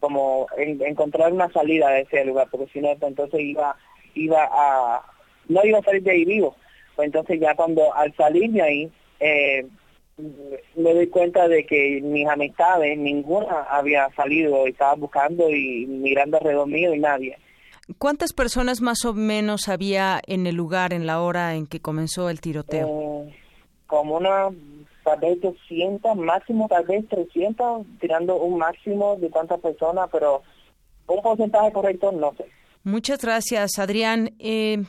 [0.00, 3.76] como encontrar una salida de ese lugar, porque si no, pues entonces iba,
[4.14, 5.02] iba a,
[5.48, 6.56] no iba a salir de ahí vivo
[6.96, 9.66] pues entonces ya cuando al salir de ahí, eh,
[10.76, 16.68] me doy cuenta de que mis amistades, ninguna había salido, estaba buscando y mirando alrededor
[16.68, 17.38] mío y nadie.
[17.98, 22.30] ¿Cuántas personas más o menos había en el lugar en la hora en que comenzó
[22.30, 23.26] el tiroteo?
[23.26, 23.34] Eh,
[23.86, 24.50] como una,
[25.04, 30.42] tal vez 200, máximo tal vez 300, tirando un máximo de cuántas personas, pero
[31.06, 32.46] un porcentaje correcto no sé.
[32.84, 34.34] Muchas gracias, Adrián.
[34.38, 34.82] Eh,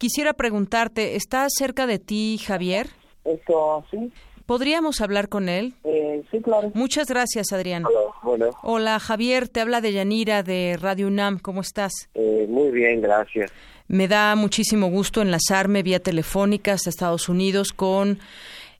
[0.00, 2.86] Quisiera preguntarte, ¿está cerca de ti Javier?
[3.22, 4.10] Esto, sí.
[4.46, 5.74] ¿Podríamos hablar con él?
[5.84, 6.70] Eh, sí, claro.
[6.72, 7.84] Muchas gracias, Adrián.
[8.22, 11.38] Hola, Hola, Javier, te habla de Yanira de Radio UNAM.
[11.38, 11.92] ¿Cómo estás?
[12.14, 13.52] Eh, muy bien, gracias.
[13.88, 18.20] Me da muchísimo gusto enlazarme vía telefónica hasta Estados Unidos con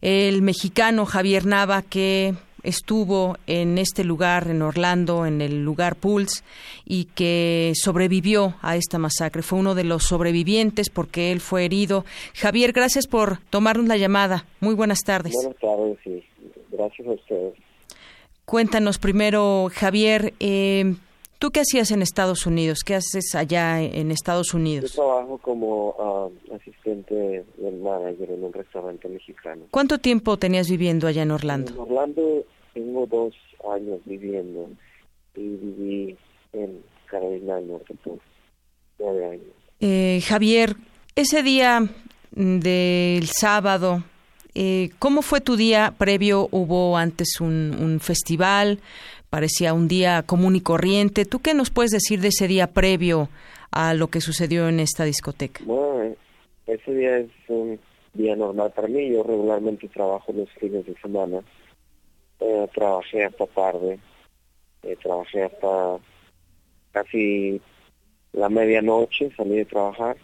[0.00, 6.42] el mexicano Javier Nava, que estuvo en este lugar, en Orlando, en el lugar Pulse,
[6.84, 9.42] y que sobrevivió a esta masacre.
[9.42, 12.04] Fue uno de los sobrevivientes porque él fue herido.
[12.34, 14.44] Javier, gracias por tomarnos la llamada.
[14.60, 15.32] Muy buenas tardes.
[15.34, 16.22] Buenas tardes, sí.
[16.70, 17.54] Gracias a ustedes.
[18.44, 20.94] Cuéntanos primero, Javier, eh,
[21.40, 22.80] ¿Tú qué hacías en Estados Unidos?
[22.84, 24.92] ¿Qué haces allá en Estados Unidos?
[24.92, 29.64] Yo trabajo como ah, asistente del manager en un restaurante mexicano.
[29.70, 31.72] ¿Cuánto tiempo tenías viviendo allá en Orlando?
[31.72, 32.44] En Orlando
[32.74, 33.34] tengo dos
[33.72, 34.70] años viviendo
[35.34, 36.16] y viví
[36.52, 38.18] en Carolina del Norte por
[38.98, 39.54] nueve años.
[39.80, 40.76] Eh, Javier,
[41.16, 41.80] ese día
[42.32, 44.04] del sábado,
[44.54, 46.48] eh, ¿cómo fue tu día previo?
[46.50, 48.80] ¿Hubo antes un, un festival?
[49.30, 51.24] parecía un día común y corriente.
[51.24, 53.28] ¿Tú qué nos puedes decir de ese día previo
[53.70, 55.62] a lo que sucedió en esta discoteca?
[55.64, 56.16] Bueno, eh,
[56.66, 57.78] ese día es un
[58.12, 59.10] día normal para mí.
[59.10, 61.40] Yo regularmente trabajo los fines de semana.
[62.40, 63.98] Eh, trabajé hasta tarde.
[64.82, 65.98] Eh, trabajé hasta
[66.92, 67.60] casi
[68.32, 69.30] la medianoche.
[69.36, 70.16] Salí de trabajar.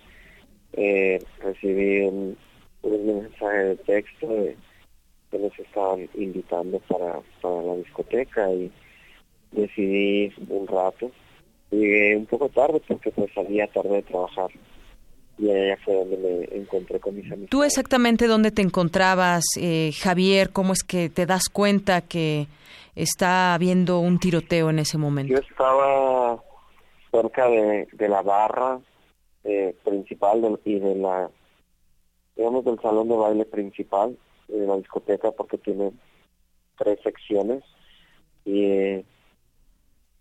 [0.73, 2.37] recibí un,
[2.83, 4.29] mensaje de texto
[5.31, 8.71] que nos estaban invitando para, para la discoteca y
[9.53, 11.11] decidí un rato.
[11.71, 14.51] Llegué un poco tarde porque pues salía tarde de trabajar
[15.39, 17.51] y allá fue donde me encontré con mis amigos.
[17.51, 20.51] ¿Tú exactamente dónde te encontrabas, eh, Javier?
[20.51, 22.47] ¿Cómo es que te das cuenta que
[22.95, 25.35] está habiendo un tiroteo en ese momento?
[25.35, 26.43] Yo estaba
[27.11, 28.81] cerca de, de la barra
[29.45, 31.31] eh, principal y de la,
[32.35, 34.17] digamos, del salón de baile principal
[34.49, 35.93] de la discoteca porque tiene
[36.79, 37.63] tres secciones
[38.45, 39.05] y eh,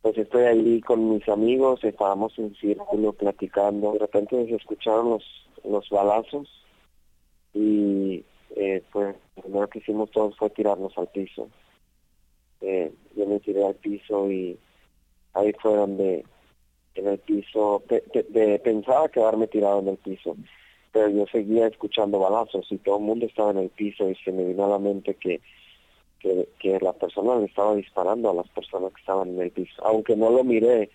[0.06, 5.24] pues estoy ahí con mis amigos, estábamos en círculo platicando, de repente se escucharon los,
[5.64, 6.48] los balazos
[7.56, 8.24] y
[8.56, 11.50] eh, pues lo primero que hicimos todos fue tirarnos al piso.
[12.62, 14.60] Eh, yo me tiré al piso y
[15.34, 16.24] ahí fue donde
[16.94, 17.82] en el piso,
[18.64, 20.38] pensaba quedarme tirado en el piso,
[20.92, 24.32] pero yo seguía escuchando balazos y todo el mundo estaba en el piso y se
[24.32, 25.42] me vino a la mente que
[26.20, 29.74] que, la persona le estaba disparando a las personas que estaban en el piso.
[29.84, 30.90] Aunque no lo miré,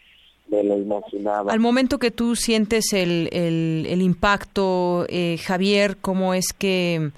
[0.48, 1.52] me lo imaginaba.
[1.52, 7.10] Al momento que tú sientes el, el, impacto, eh, Javier, ¿cómo es que,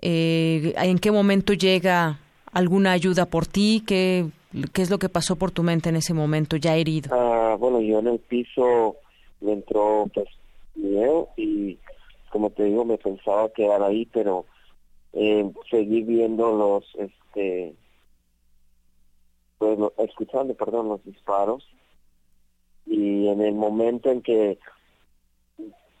[0.00, 2.20] eh, en qué momento llega
[2.52, 3.82] alguna ayuda por ti?
[3.86, 4.26] ¿Qué,
[4.72, 7.10] ¿Qué es lo que pasó por tu mente en ese momento, ya herido?
[7.12, 8.96] Ah, bueno, yo en el piso
[9.40, 10.28] me entró pues
[10.74, 11.78] miedo y
[12.30, 14.44] como te digo, me pensaba quedar ahí, pero
[15.18, 17.74] eh, seguí viendo los este
[19.56, 21.66] pues escuchando perdón los disparos.
[22.84, 24.58] Y en el momento en que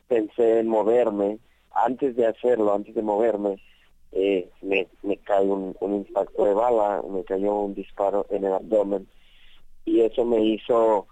[0.06, 1.38] pensé en moverme
[1.72, 3.56] antes de hacerlo antes de moverme
[4.12, 8.52] eh, me, me cae un, un impacto de bala me cayó un disparo en el
[8.52, 9.08] abdomen.
[9.86, 11.06] Y eso me hizo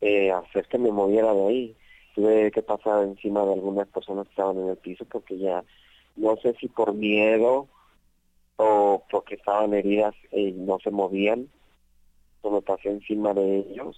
[0.00, 1.76] eh, hacer que me moviera de ahí.
[2.16, 5.62] Tuve que pasar encima de algunas personas que estaban en el piso porque ya
[6.20, 7.66] no sé si por miedo
[8.56, 11.48] o porque estaban heridas y no se movían,
[12.48, 13.96] me pasé encima de ellos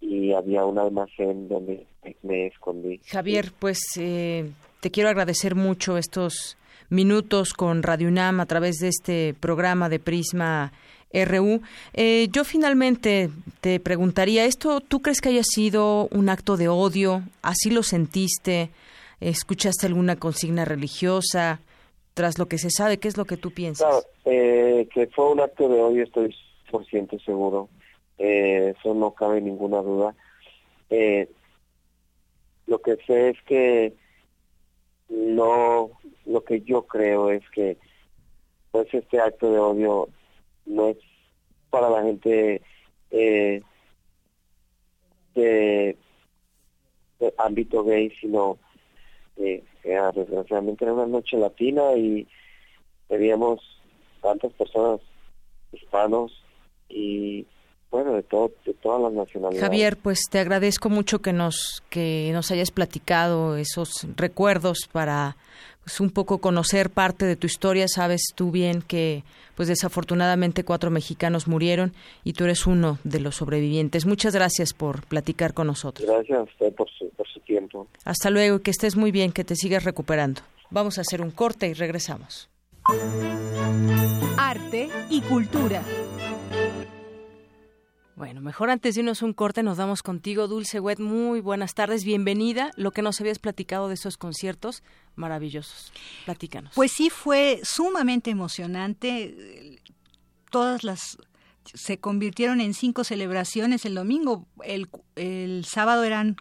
[0.00, 1.86] y había un almacén donde
[2.22, 3.00] me escondí.
[3.06, 4.50] Javier, pues eh,
[4.80, 6.56] te quiero agradecer mucho estos
[6.88, 10.72] minutos con Radio UNAM a través de este programa de Prisma
[11.12, 11.62] RU.
[11.94, 13.30] Eh, yo finalmente
[13.60, 17.22] te preguntaría, ¿esto tú crees que haya sido un acto de odio?
[17.42, 18.70] ¿Así lo sentiste?
[19.20, 21.60] ¿Escuchaste alguna consigna religiosa?
[22.14, 24.06] Tras lo que se sabe, ¿qué es lo que tú piensas?
[24.24, 26.34] Eh, que fue un acto de odio, estoy
[26.70, 27.68] por ciento seguro.
[28.18, 30.14] Eh, eso no cabe ninguna duda.
[30.90, 31.28] Eh,
[32.66, 33.94] lo que sé es que
[35.08, 35.90] no,
[36.24, 37.76] lo que yo creo es que
[38.70, 40.08] pues este acto de odio
[40.66, 40.98] no es
[41.70, 42.60] para la gente
[43.10, 43.62] eh,
[45.34, 45.96] de,
[47.38, 48.58] ámbito gay, sino
[49.36, 52.26] eh, era, desgraciadamente era una noche latina y
[53.08, 53.60] teníamos
[54.20, 55.00] tantas personas
[55.72, 56.42] hispanos
[56.88, 57.46] y
[57.90, 59.62] bueno, de, todo, de todas las nacionalidades.
[59.62, 65.36] Javier, pues te agradezco mucho que nos, que nos hayas platicado esos recuerdos para
[65.84, 67.86] pues, un poco conocer parte de tu historia.
[67.88, 69.22] Sabes tú bien que,
[69.54, 71.92] pues desafortunadamente, cuatro mexicanos murieron
[72.24, 74.04] y tú eres uno de los sobrevivientes.
[74.04, 76.08] Muchas gracias por platicar con nosotros.
[76.08, 77.86] Gracias a usted por su, por su tiempo.
[78.04, 80.42] Hasta luego, que estés muy bien, que te sigas recuperando.
[80.70, 82.48] Vamos a hacer un corte y regresamos.
[84.36, 85.82] Arte y cultura.
[88.16, 90.98] Bueno, mejor antes de irnos un corte nos damos contigo, Dulce Wet.
[90.98, 92.70] Muy buenas tardes, bienvenida.
[92.74, 94.82] Lo que nos habías platicado de esos conciertos
[95.16, 95.92] maravillosos.
[96.24, 96.72] Platícanos.
[96.74, 99.82] Pues sí, fue sumamente emocionante.
[100.50, 101.18] Todas las
[101.74, 104.46] se convirtieron en cinco celebraciones el domingo.
[104.64, 106.36] El, el sábado eran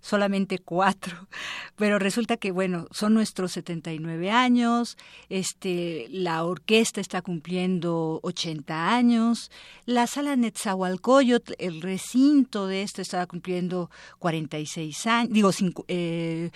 [0.00, 1.28] solamente cuatro,
[1.76, 4.96] pero resulta que bueno, son nuestros 79 años,
[5.28, 9.50] este la orquesta está cumpliendo 80 años,
[9.86, 15.50] la sala Netzahualcoyot, el recinto de esto estaba cumpliendo 46 años, digo
[15.88, 16.50] eh,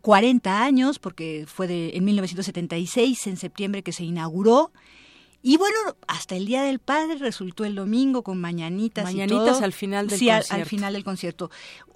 [0.00, 4.72] 40 años porque fue de en 1976 en septiembre que se inauguró
[5.42, 5.76] y bueno,
[6.06, 9.04] hasta el Día del Padre resultó el domingo con mañanitas.
[9.04, 10.54] Mañanitas al final del sí, concierto.
[10.54, 11.50] al, final del concierto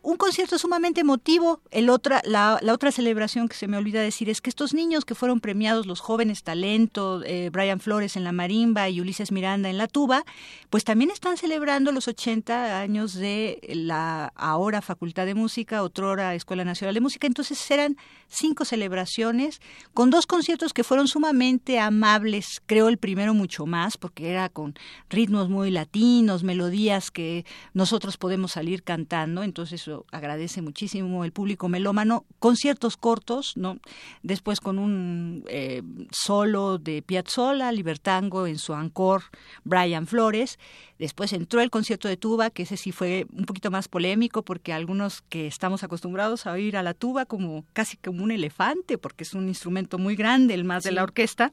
[0.07, 1.61] un concierto sumamente emotivo.
[1.73, 5.05] El otra, la, la, otra celebración que se me olvida decir es que estos niños
[5.05, 9.69] que fueron premiados, los jóvenes talentos, eh, Brian Flores en la marimba y Ulises Miranda
[9.69, 10.25] en la tuba,
[10.71, 16.65] pues también están celebrando los 80 años de la ahora Facultad de Música, otrora Escuela
[16.65, 17.27] Nacional de Música.
[17.27, 17.97] Entonces eran
[18.29, 19.61] cinco celebraciones
[19.93, 22.63] con dos conciertos que fueron sumamente amables.
[22.67, 24.75] Creo el primero mucho más porque era con
[25.09, 29.43] ritmos muy latinos, melodías que nosotros podemos salir cantando.
[29.43, 33.79] Entonces agradece muchísimo el público melómano, conciertos cortos, ¿no?
[34.23, 39.23] Después con un eh, solo de Piazzolla, Libertango en su ancor,
[39.65, 40.59] Brian Flores.
[40.99, 44.73] Después entró el concierto de tuba, que ese sí fue un poquito más polémico porque
[44.73, 49.25] algunos que estamos acostumbrados a oír a la tuba como casi como un elefante, porque
[49.25, 51.53] es un instrumento muy grande, el más de la orquesta,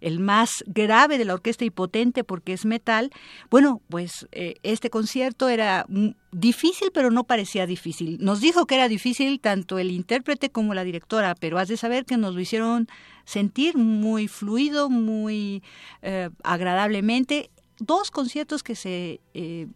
[0.00, 3.10] el más grave de la orquesta y potente porque es metal.
[3.50, 5.86] Bueno, pues eh, este concierto era
[6.30, 8.18] difícil, pero no parecía difícil.
[8.20, 12.04] Nos dijo que era difícil tanto el intérprete como la directora, pero has de saber
[12.04, 12.88] que nos lo hicieron
[13.24, 15.62] sentir muy fluido, muy
[16.02, 19.68] eh, agradablemente dos conciertos que se eh,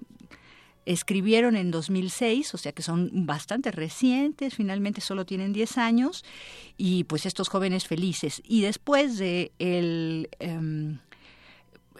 [0.87, 6.25] escribieron en 2006, o sea que son bastante recientes, finalmente solo tienen 10 años,
[6.77, 8.43] y pues estos jóvenes felices.
[8.45, 10.99] Y después de el, em,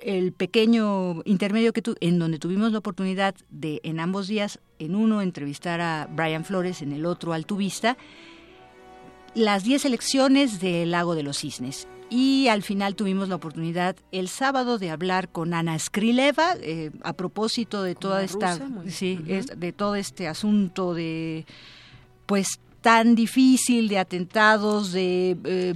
[0.03, 4.97] el pequeño intermedio que tu, en donde tuvimos la oportunidad de en ambos días, en
[4.97, 7.97] uno entrevistar a Brian Flores, en el otro al tubista,
[9.35, 14.29] las 10 elecciones del Lago de los Cisnes y al final tuvimos la oportunidad el
[14.29, 18.59] sábado de hablar con Ana Skrileva eh, a propósito de toda esta
[18.89, 21.47] sí, de todo este asunto de
[22.27, 25.75] pues tan difícil de atentados de eh,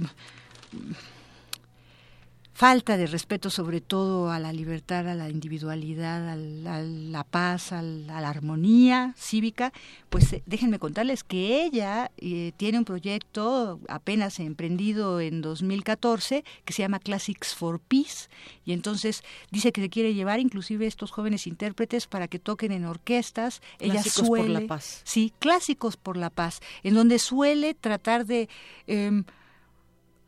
[2.57, 7.83] falta de respeto sobre todo a la libertad, a la individualidad, a la, paz, a
[7.83, 9.71] la, armonía cívica,
[10.09, 16.73] pues eh, déjenme contarles que ella eh, tiene un proyecto apenas emprendido en 2014 que
[16.73, 18.27] se llama Classics for Peace
[18.65, 22.85] y entonces dice que se quiere llevar inclusive estos jóvenes intérpretes para que toquen en
[22.85, 23.61] orquestas.
[23.77, 25.01] Clásicos ella suele, por la paz.
[25.03, 28.49] Sí, clásicos por la paz, en donde suele tratar de...
[28.87, 29.25] Em,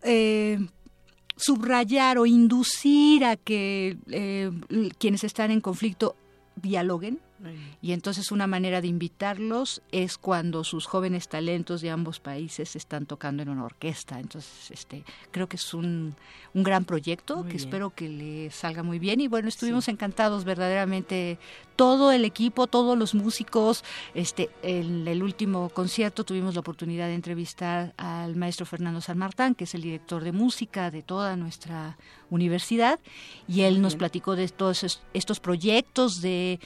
[0.04, 0.60] eh,
[1.40, 4.52] subrayar o inducir a que eh,
[4.98, 6.16] quienes están en conflicto
[6.56, 7.20] dialoguen,
[7.82, 13.06] y entonces una manera de invitarlos es cuando sus jóvenes talentos de ambos países están
[13.06, 14.20] tocando en una orquesta.
[14.20, 16.16] Entonces, este, creo que es un,
[16.54, 19.22] un gran proyecto que espero que le salga muy bien.
[19.22, 21.40] Y bueno, estuvimos encantados verdaderamente
[21.76, 23.84] todo el equipo, todos los músicos.
[24.14, 29.56] Este, en el último concierto tuvimos la oportunidad de entrevistar al maestro Fernando San Martán,
[29.56, 31.98] que es el director de música de toda nuestra
[32.30, 33.00] universidad,
[33.48, 36.60] y él nos platicó de todos estos proyectos de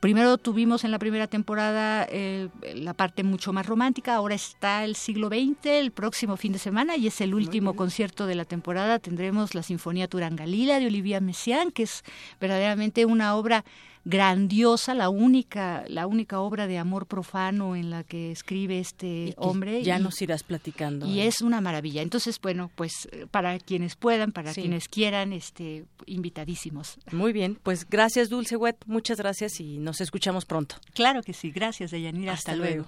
[0.00, 4.96] primero tuvimos en la primera temporada eh, la parte mucho más romántica, ahora está el
[4.96, 8.98] siglo XX, el próximo fin de semana, y es el último concierto de la temporada.
[8.98, 12.02] Tendremos la Sinfonía Turangalila de Olivia Messiaen, que es
[12.40, 13.64] verdaderamente una obra
[14.04, 19.82] grandiosa, la única, la única obra de amor profano en la que escribe este hombre.
[19.82, 21.06] Ya nos irás platicando.
[21.06, 22.02] Y es una maravilla.
[22.02, 26.98] Entonces, bueno, pues para quienes puedan, para quienes quieran, este, invitadísimos.
[27.12, 30.76] Muy bien, pues gracias Dulce Wet, muchas gracias y nos escuchamos pronto.
[30.94, 32.86] Claro que sí, gracias Deyanira, hasta, hasta luego.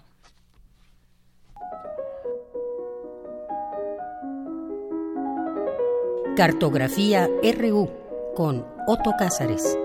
[6.36, 7.90] Cartografía RU
[8.34, 9.76] con Otto Cázares.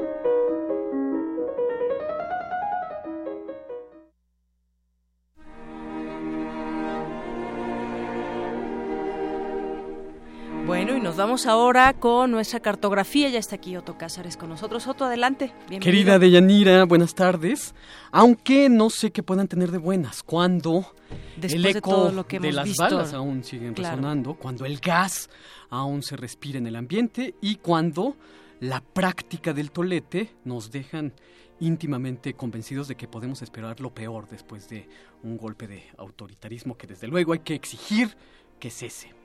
[11.38, 13.30] Vamos ahora con nuestra cartografía.
[13.30, 14.88] Ya está aquí Otto Cázares con nosotros.
[14.88, 15.54] Otto, adelante.
[15.70, 15.82] Bienvenido.
[15.84, 17.76] Querida Deyanira, buenas tardes.
[18.12, 20.96] Aunque no sé qué puedan tener de buenas cuando
[21.36, 22.84] Después el eco de, todo lo que de hemos las visto.
[22.84, 23.98] balas aún siguen Claro.
[23.98, 25.30] resonando, cuando el gas
[25.70, 28.16] aún se respira en el ambiente y cuando
[28.60, 31.14] la práctica del tolete nos dejan
[31.60, 34.90] íntimamente convencidos de que podemos esperar lo peor después de
[35.22, 38.18] un golpe de autoritarismo que desde luego hay que exigir
[38.60, 39.17] que cese.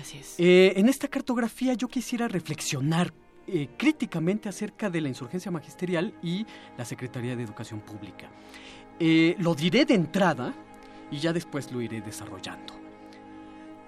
[0.00, 0.34] Así es.
[0.38, 3.12] Eh, en esta cartografía yo quisiera reflexionar
[3.46, 6.46] eh, críticamente acerca de la insurgencia magisterial y
[6.78, 8.30] la Secretaría de Educación Pública.
[8.98, 10.54] Eh, lo diré de entrada
[11.10, 12.72] y ya después lo iré desarrollando.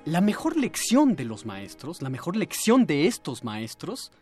[0.05, 4.13] La mejor lección de los maestros, la mejor lección de estos maestros,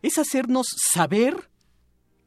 [0.00, 1.50] es hacernos saber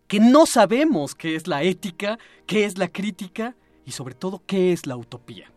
[0.07, 3.55] que no sabemos qué es la ética, qué es la crítica
[3.85, 5.51] y sobre todo qué es la utopía.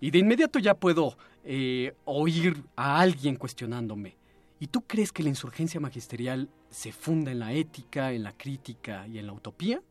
[0.00, 4.16] Y de inmediato ya puedo eh, oír a alguien cuestionándome.
[4.60, 9.06] ¿Y tú crees que la insurgencia magisterial se funda en la ética, en la crítica
[9.08, 9.82] y en la utopía?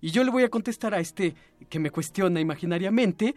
[0.00, 1.34] Y yo le voy a contestar a este
[1.68, 3.34] que me cuestiona imaginariamente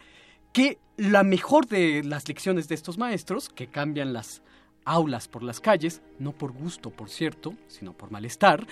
[0.54, 4.42] que la mejor de las lecciones de estos maestros, que cambian las
[4.86, 8.66] aulas por las calles, no por gusto, por cierto, sino por malestar,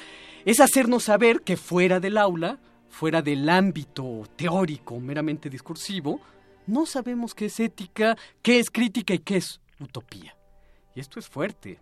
[0.45, 6.21] es hacernos saber que fuera del aula, fuera del ámbito teórico meramente discursivo,
[6.67, 10.35] no sabemos qué es ética, qué es crítica y qué es utopía.
[10.95, 11.79] Y esto es fuerte.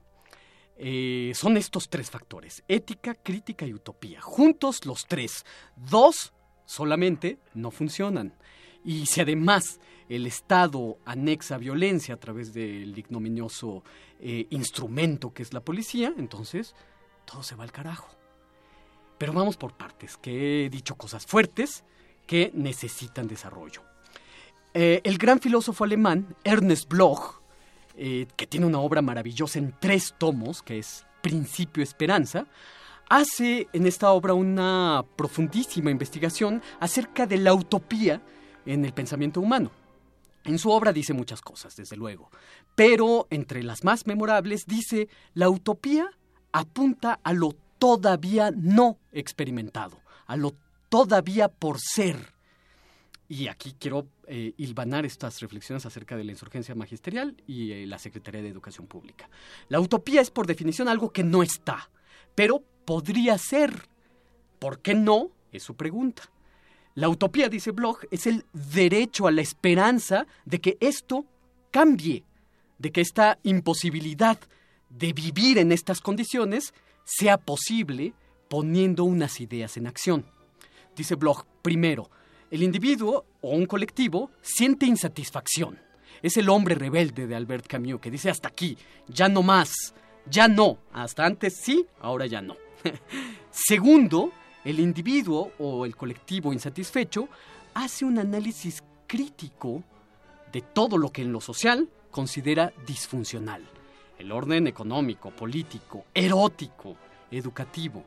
[0.78, 4.22] Eh, son estos tres factores, ética, crítica y utopía.
[4.22, 5.46] Juntos los tres.
[5.76, 6.34] Dos
[6.66, 8.34] solamente no funcionan.
[8.84, 9.80] Y si además
[10.10, 13.84] el Estado anexa violencia a través del ignominioso
[14.20, 16.76] eh, instrumento que es la policía, entonces
[17.26, 18.10] todo se va al carajo.
[19.18, 21.84] Pero vamos por partes, que he dicho cosas fuertes
[22.26, 23.84] que necesitan desarrollo.
[24.74, 27.42] Eh, el gran filósofo alemán Ernest Bloch,
[27.98, 32.48] eh, que tiene una obra maravillosa en tres tomos, que es Principio Esperanza,
[33.10, 38.22] hace en esta obra una profundísima investigación acerca de la utopía
[38.66, 39.72] en el pensamiento humano.
[40.46, 42.32] En su obra dice muchas cosas, desde luego,
[42.74, 46.10] pero entre las más memorables dice, la utopía
[46.54, 50.56] apunta a lo todavía no experimentado, a lo
[50.90, 52.34] todavía por ser.
[53.32, 57.98] Y aquí quiero eh, hilvanar estas reflexiones acerca de la insurgencia magisterial y eh, la
[57.98, 59.30] Secretaría de Educación Pública.
[59.70, 61.90] La utopía es por definición algo que no está,
[62.36, 63.88] pero podría ser.
[64.60, 65.32] ¿Por qué no?
[65.54, 66.24] Es su pregunta.
[66.94, 71.26] La utopía, dice Bloch, es el derecho a la esperanza de que esto
[71.72, 72.26] cambie,
[72.80, 74.40] de que esta imposibilidad
[74.90, 76.74] de vivir en estas condiciones
[77.06, 78.14] sea posible
[78.50, 80.26] poniendo unas ideas en acción.
[80.98, 82.10] Dice Bloch, primero,
[82.52, 85.80] el individuo o un colectivo siente insatisfacción.
[86.22, 88.78] Es el hombre rebelde de Albert Camus que dice hasta aquí,
[89.08, 89.96] ya no más,
[90.30, 92.58] ya no, hasta antes sí, ahora ya no.
[93.52, 94.32] Segundo,
[94.64, 97.30] el individuo o el colectivo insatisfecho
[97.74, 99.84] hace un análisis crítico
[100.52, 103.64] de todo lo que en lo social considera disfuncional.
[104.20, 106.96] El orden económico, político, erótico,
[107.32, 108.04] educativo.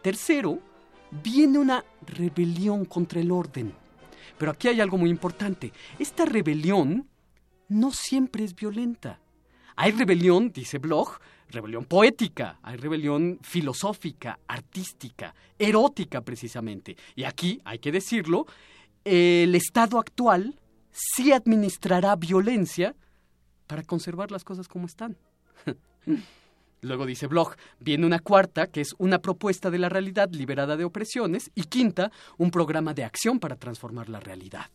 [0.00, 0.58] Tercero,
[1.22, 3.72] viene una rebelión contra el orden.
[4.38, 5.72] Pero aquí hay algo muy importante.
[5.98, 7.08] Esta rebelión
[7.68, 9.20] no siempre es violenta.
[9.76, 16.96] Hay rebelión, dice Bloch, rebelión poética, hay rebelión filosófica, artística, erótica precisamente.
[17.14, 18.46] Y aquí, hay que decirlo,
[19.04, 20.58] el Estado actual
[20.90, 22.94] sí administrará violencia
[23.66, 25.16] para conservar las cosas como están.
[26.82, 30.84] Luego dice Bloch, viene una cuarta, que es una propuesta de la realidad liberada de
[30.84, 34.66] opresiones, y quinta, un programa de acción para transformar la realidad.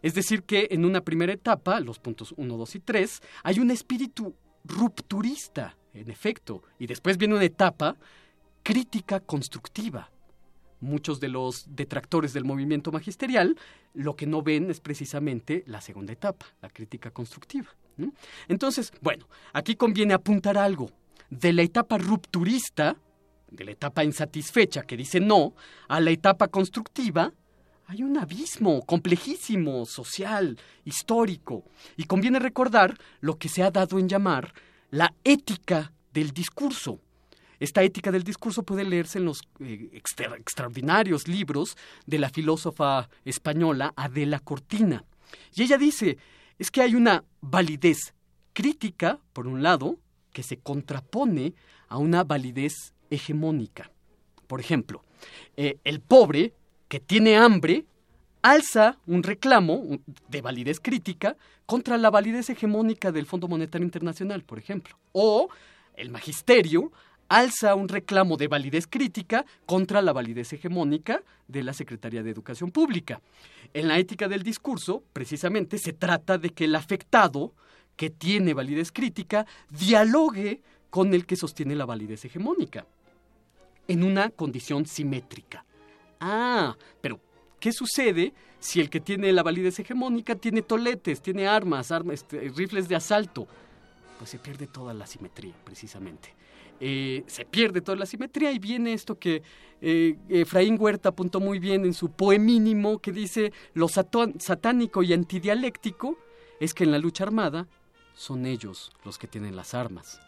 [0.00, 3.70] Es decir, que en una primera etapa, los puntos 1, 2 y 3, hay un
[3.70, 7.94] espíritu rupturista, en efecto, y después viene una etapa
[8.62, 10.10] crítica constructiva.
[10.80, 13.56] muchos de los detractores del movimiento magisterial
[13.94, 17.68] lo que no ven es precisamente la segunda etapa, la crítica constructiva.
[18.46, 20.88] Entonces, bueno, aquí conviene apuntar algo.
[21.30, 22.96] De la etapa rupturista,
[23.50, 25.54] de la etapa insatisfecha que dice no,
[25.88, 27.32] a la etapa constructiva,
[27.86, 31.64] hay un abismo complejísimo, social, histórico,
[31.96, 34.52] y conviene recordar lo que se ha dado en llamar
[34.90, 37.00] la ética del discurso.
[37.58, 43.94] Esta ética del discurso puede leerse en los eh, extraordinarios libros de la filósofa española
[43.96, 45.04] Adela Cortina.
[45.54, 46.18] Y ella dice,
[46.58, 48.14] es que hay una validez
[48.52, 49.98] crítica, por un lado,
[50.38, 51.52] que se contrapone
[51.88, 53.90] a una validez hegemónica.
[54.46, 55.02] Por ejemplo,
[55.56, 56.52] eh, el pobre
[56.86, 57.86] que tiene hambre
[58.40, 61.36] alza un reclamo de validez crítica
[61.66, 64.96] contra la validez hegemónica del Fondo Monetario Internacional, por ejemplo.
[65.10, 65.48] O
[65.96, 66.92] el magisterio
[67.28, 72.70] alza un reclamo de validez crítica contra la validez hegemónica de la Secretaría de Educación
[72.70, 73.20] Pública.
[73.74, 77.54] En la ética del discurso, precisamente, se trata de que el afectado,
[77.98, 82.86] que tiene validez crítica, dialogue con el que sostiene la validez hegemónica,
[83.88, 85.64] en una condición simétrica.
[86.20, 87.20] Ah, pero
[87.58, 92.52] ¿qué sucede si el que tiene la validez hegemónica tiene toletes, tiene armas, armas este,
[92.56, 93.48] rifles de asalto?
[94.16, 96.32] Pues se pierde toda la simetría, precisamente.
[96.80, 99.42] Eh, se pierde toda la simetría y viene esto que
[99.80, 106.16] eh, Efraín Huerta apuntó muy bien en su poemínimo que dice lo satánico y antidialéctico
[106.60, 107.66] es que en la lucha armada
[108.18, 110.20] son ellos los que tienen las armas.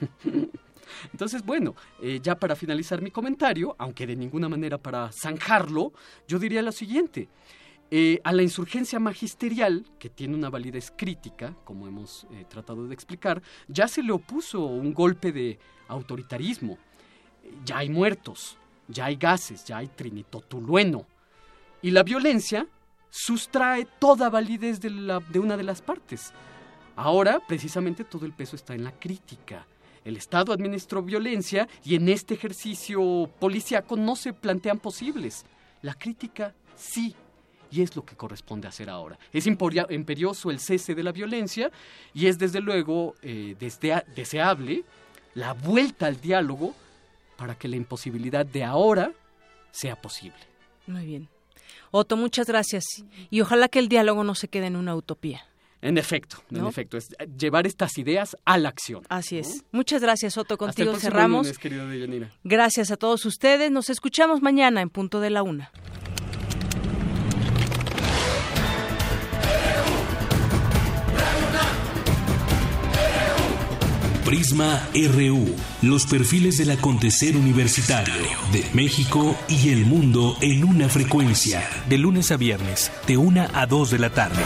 [1.12, 5.92] Entonces, bueno, eh, ya para finalizar mi comentario, aunque de ninguna manera para zanjarlo,
[6.28, 7.28] yo diría lo siguiente.
[7.90, 12.94] Eh, a la insurgencia magisterial, que tiene una validez crítica, como hemos eh, tratado de
[12.94, 15.58] explicar, ya se le opuso un golpe de
[15.88, 16.78] autoritarismo.
[17.64, 18.56] Ya hay muertos,
[18.88, 21.06] ya hay gases, ya hay trinitotulueno.
[21.82, 22.66] Y la violencia
[23.14, 26.32] sustrae toda validez de, una de las partes.
[26.96, 29.66] Ahora, precisamente, todo el peso está en la crítica.
[30.04, 35.44] El Estado administró violencia y en este ejercicio policiaco no se plantean posibles.
[35.82, 37.14] La crítica sí
[37.70, 39.18] y es lo que corresponde hacer ahora.
[39.32, 41.72] Es imperioso el cese de la violencia
[42.12, 44.84] y es desde luego eh, deseable
[45.34, 46.74] la vuelta al diálogo
[47.36, 49.12] para que la imposibilidad de ahora
[49.72, 50.38] sea posible.
[50.86, 51.28] Muy bien.
[51.90, 52.84] Otto, muchas gracias.
[53.30, 55.44] Y ojalá que el diálogo no se quede en una utopía.
[55.84, 59.02] En efecto, en efecto, es llevar estas ideas a la acción.
[59.10, 59.64] Así es.
[59.70, 60.56] Muchas gracias, Otto.
[60.56, 61.52] Contigo cerramos.
[62.42, 63.70] gracias a todos ustedes.
[63.70, 65.70] Nos escuchamos mañana en punto de la una.
[74.24, 78.14] Prisma RU, los perfiles del acontecer universitario
[78.52, 81.62] de México y el mundo en una frecuencia.
[81.90, 84.42] De lunes a viernes, de una a dos de la tarde.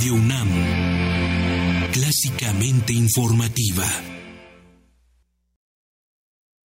[0.00, 0.48] Radio UNAM,
[1.92, 3.84] clásicamente informativa.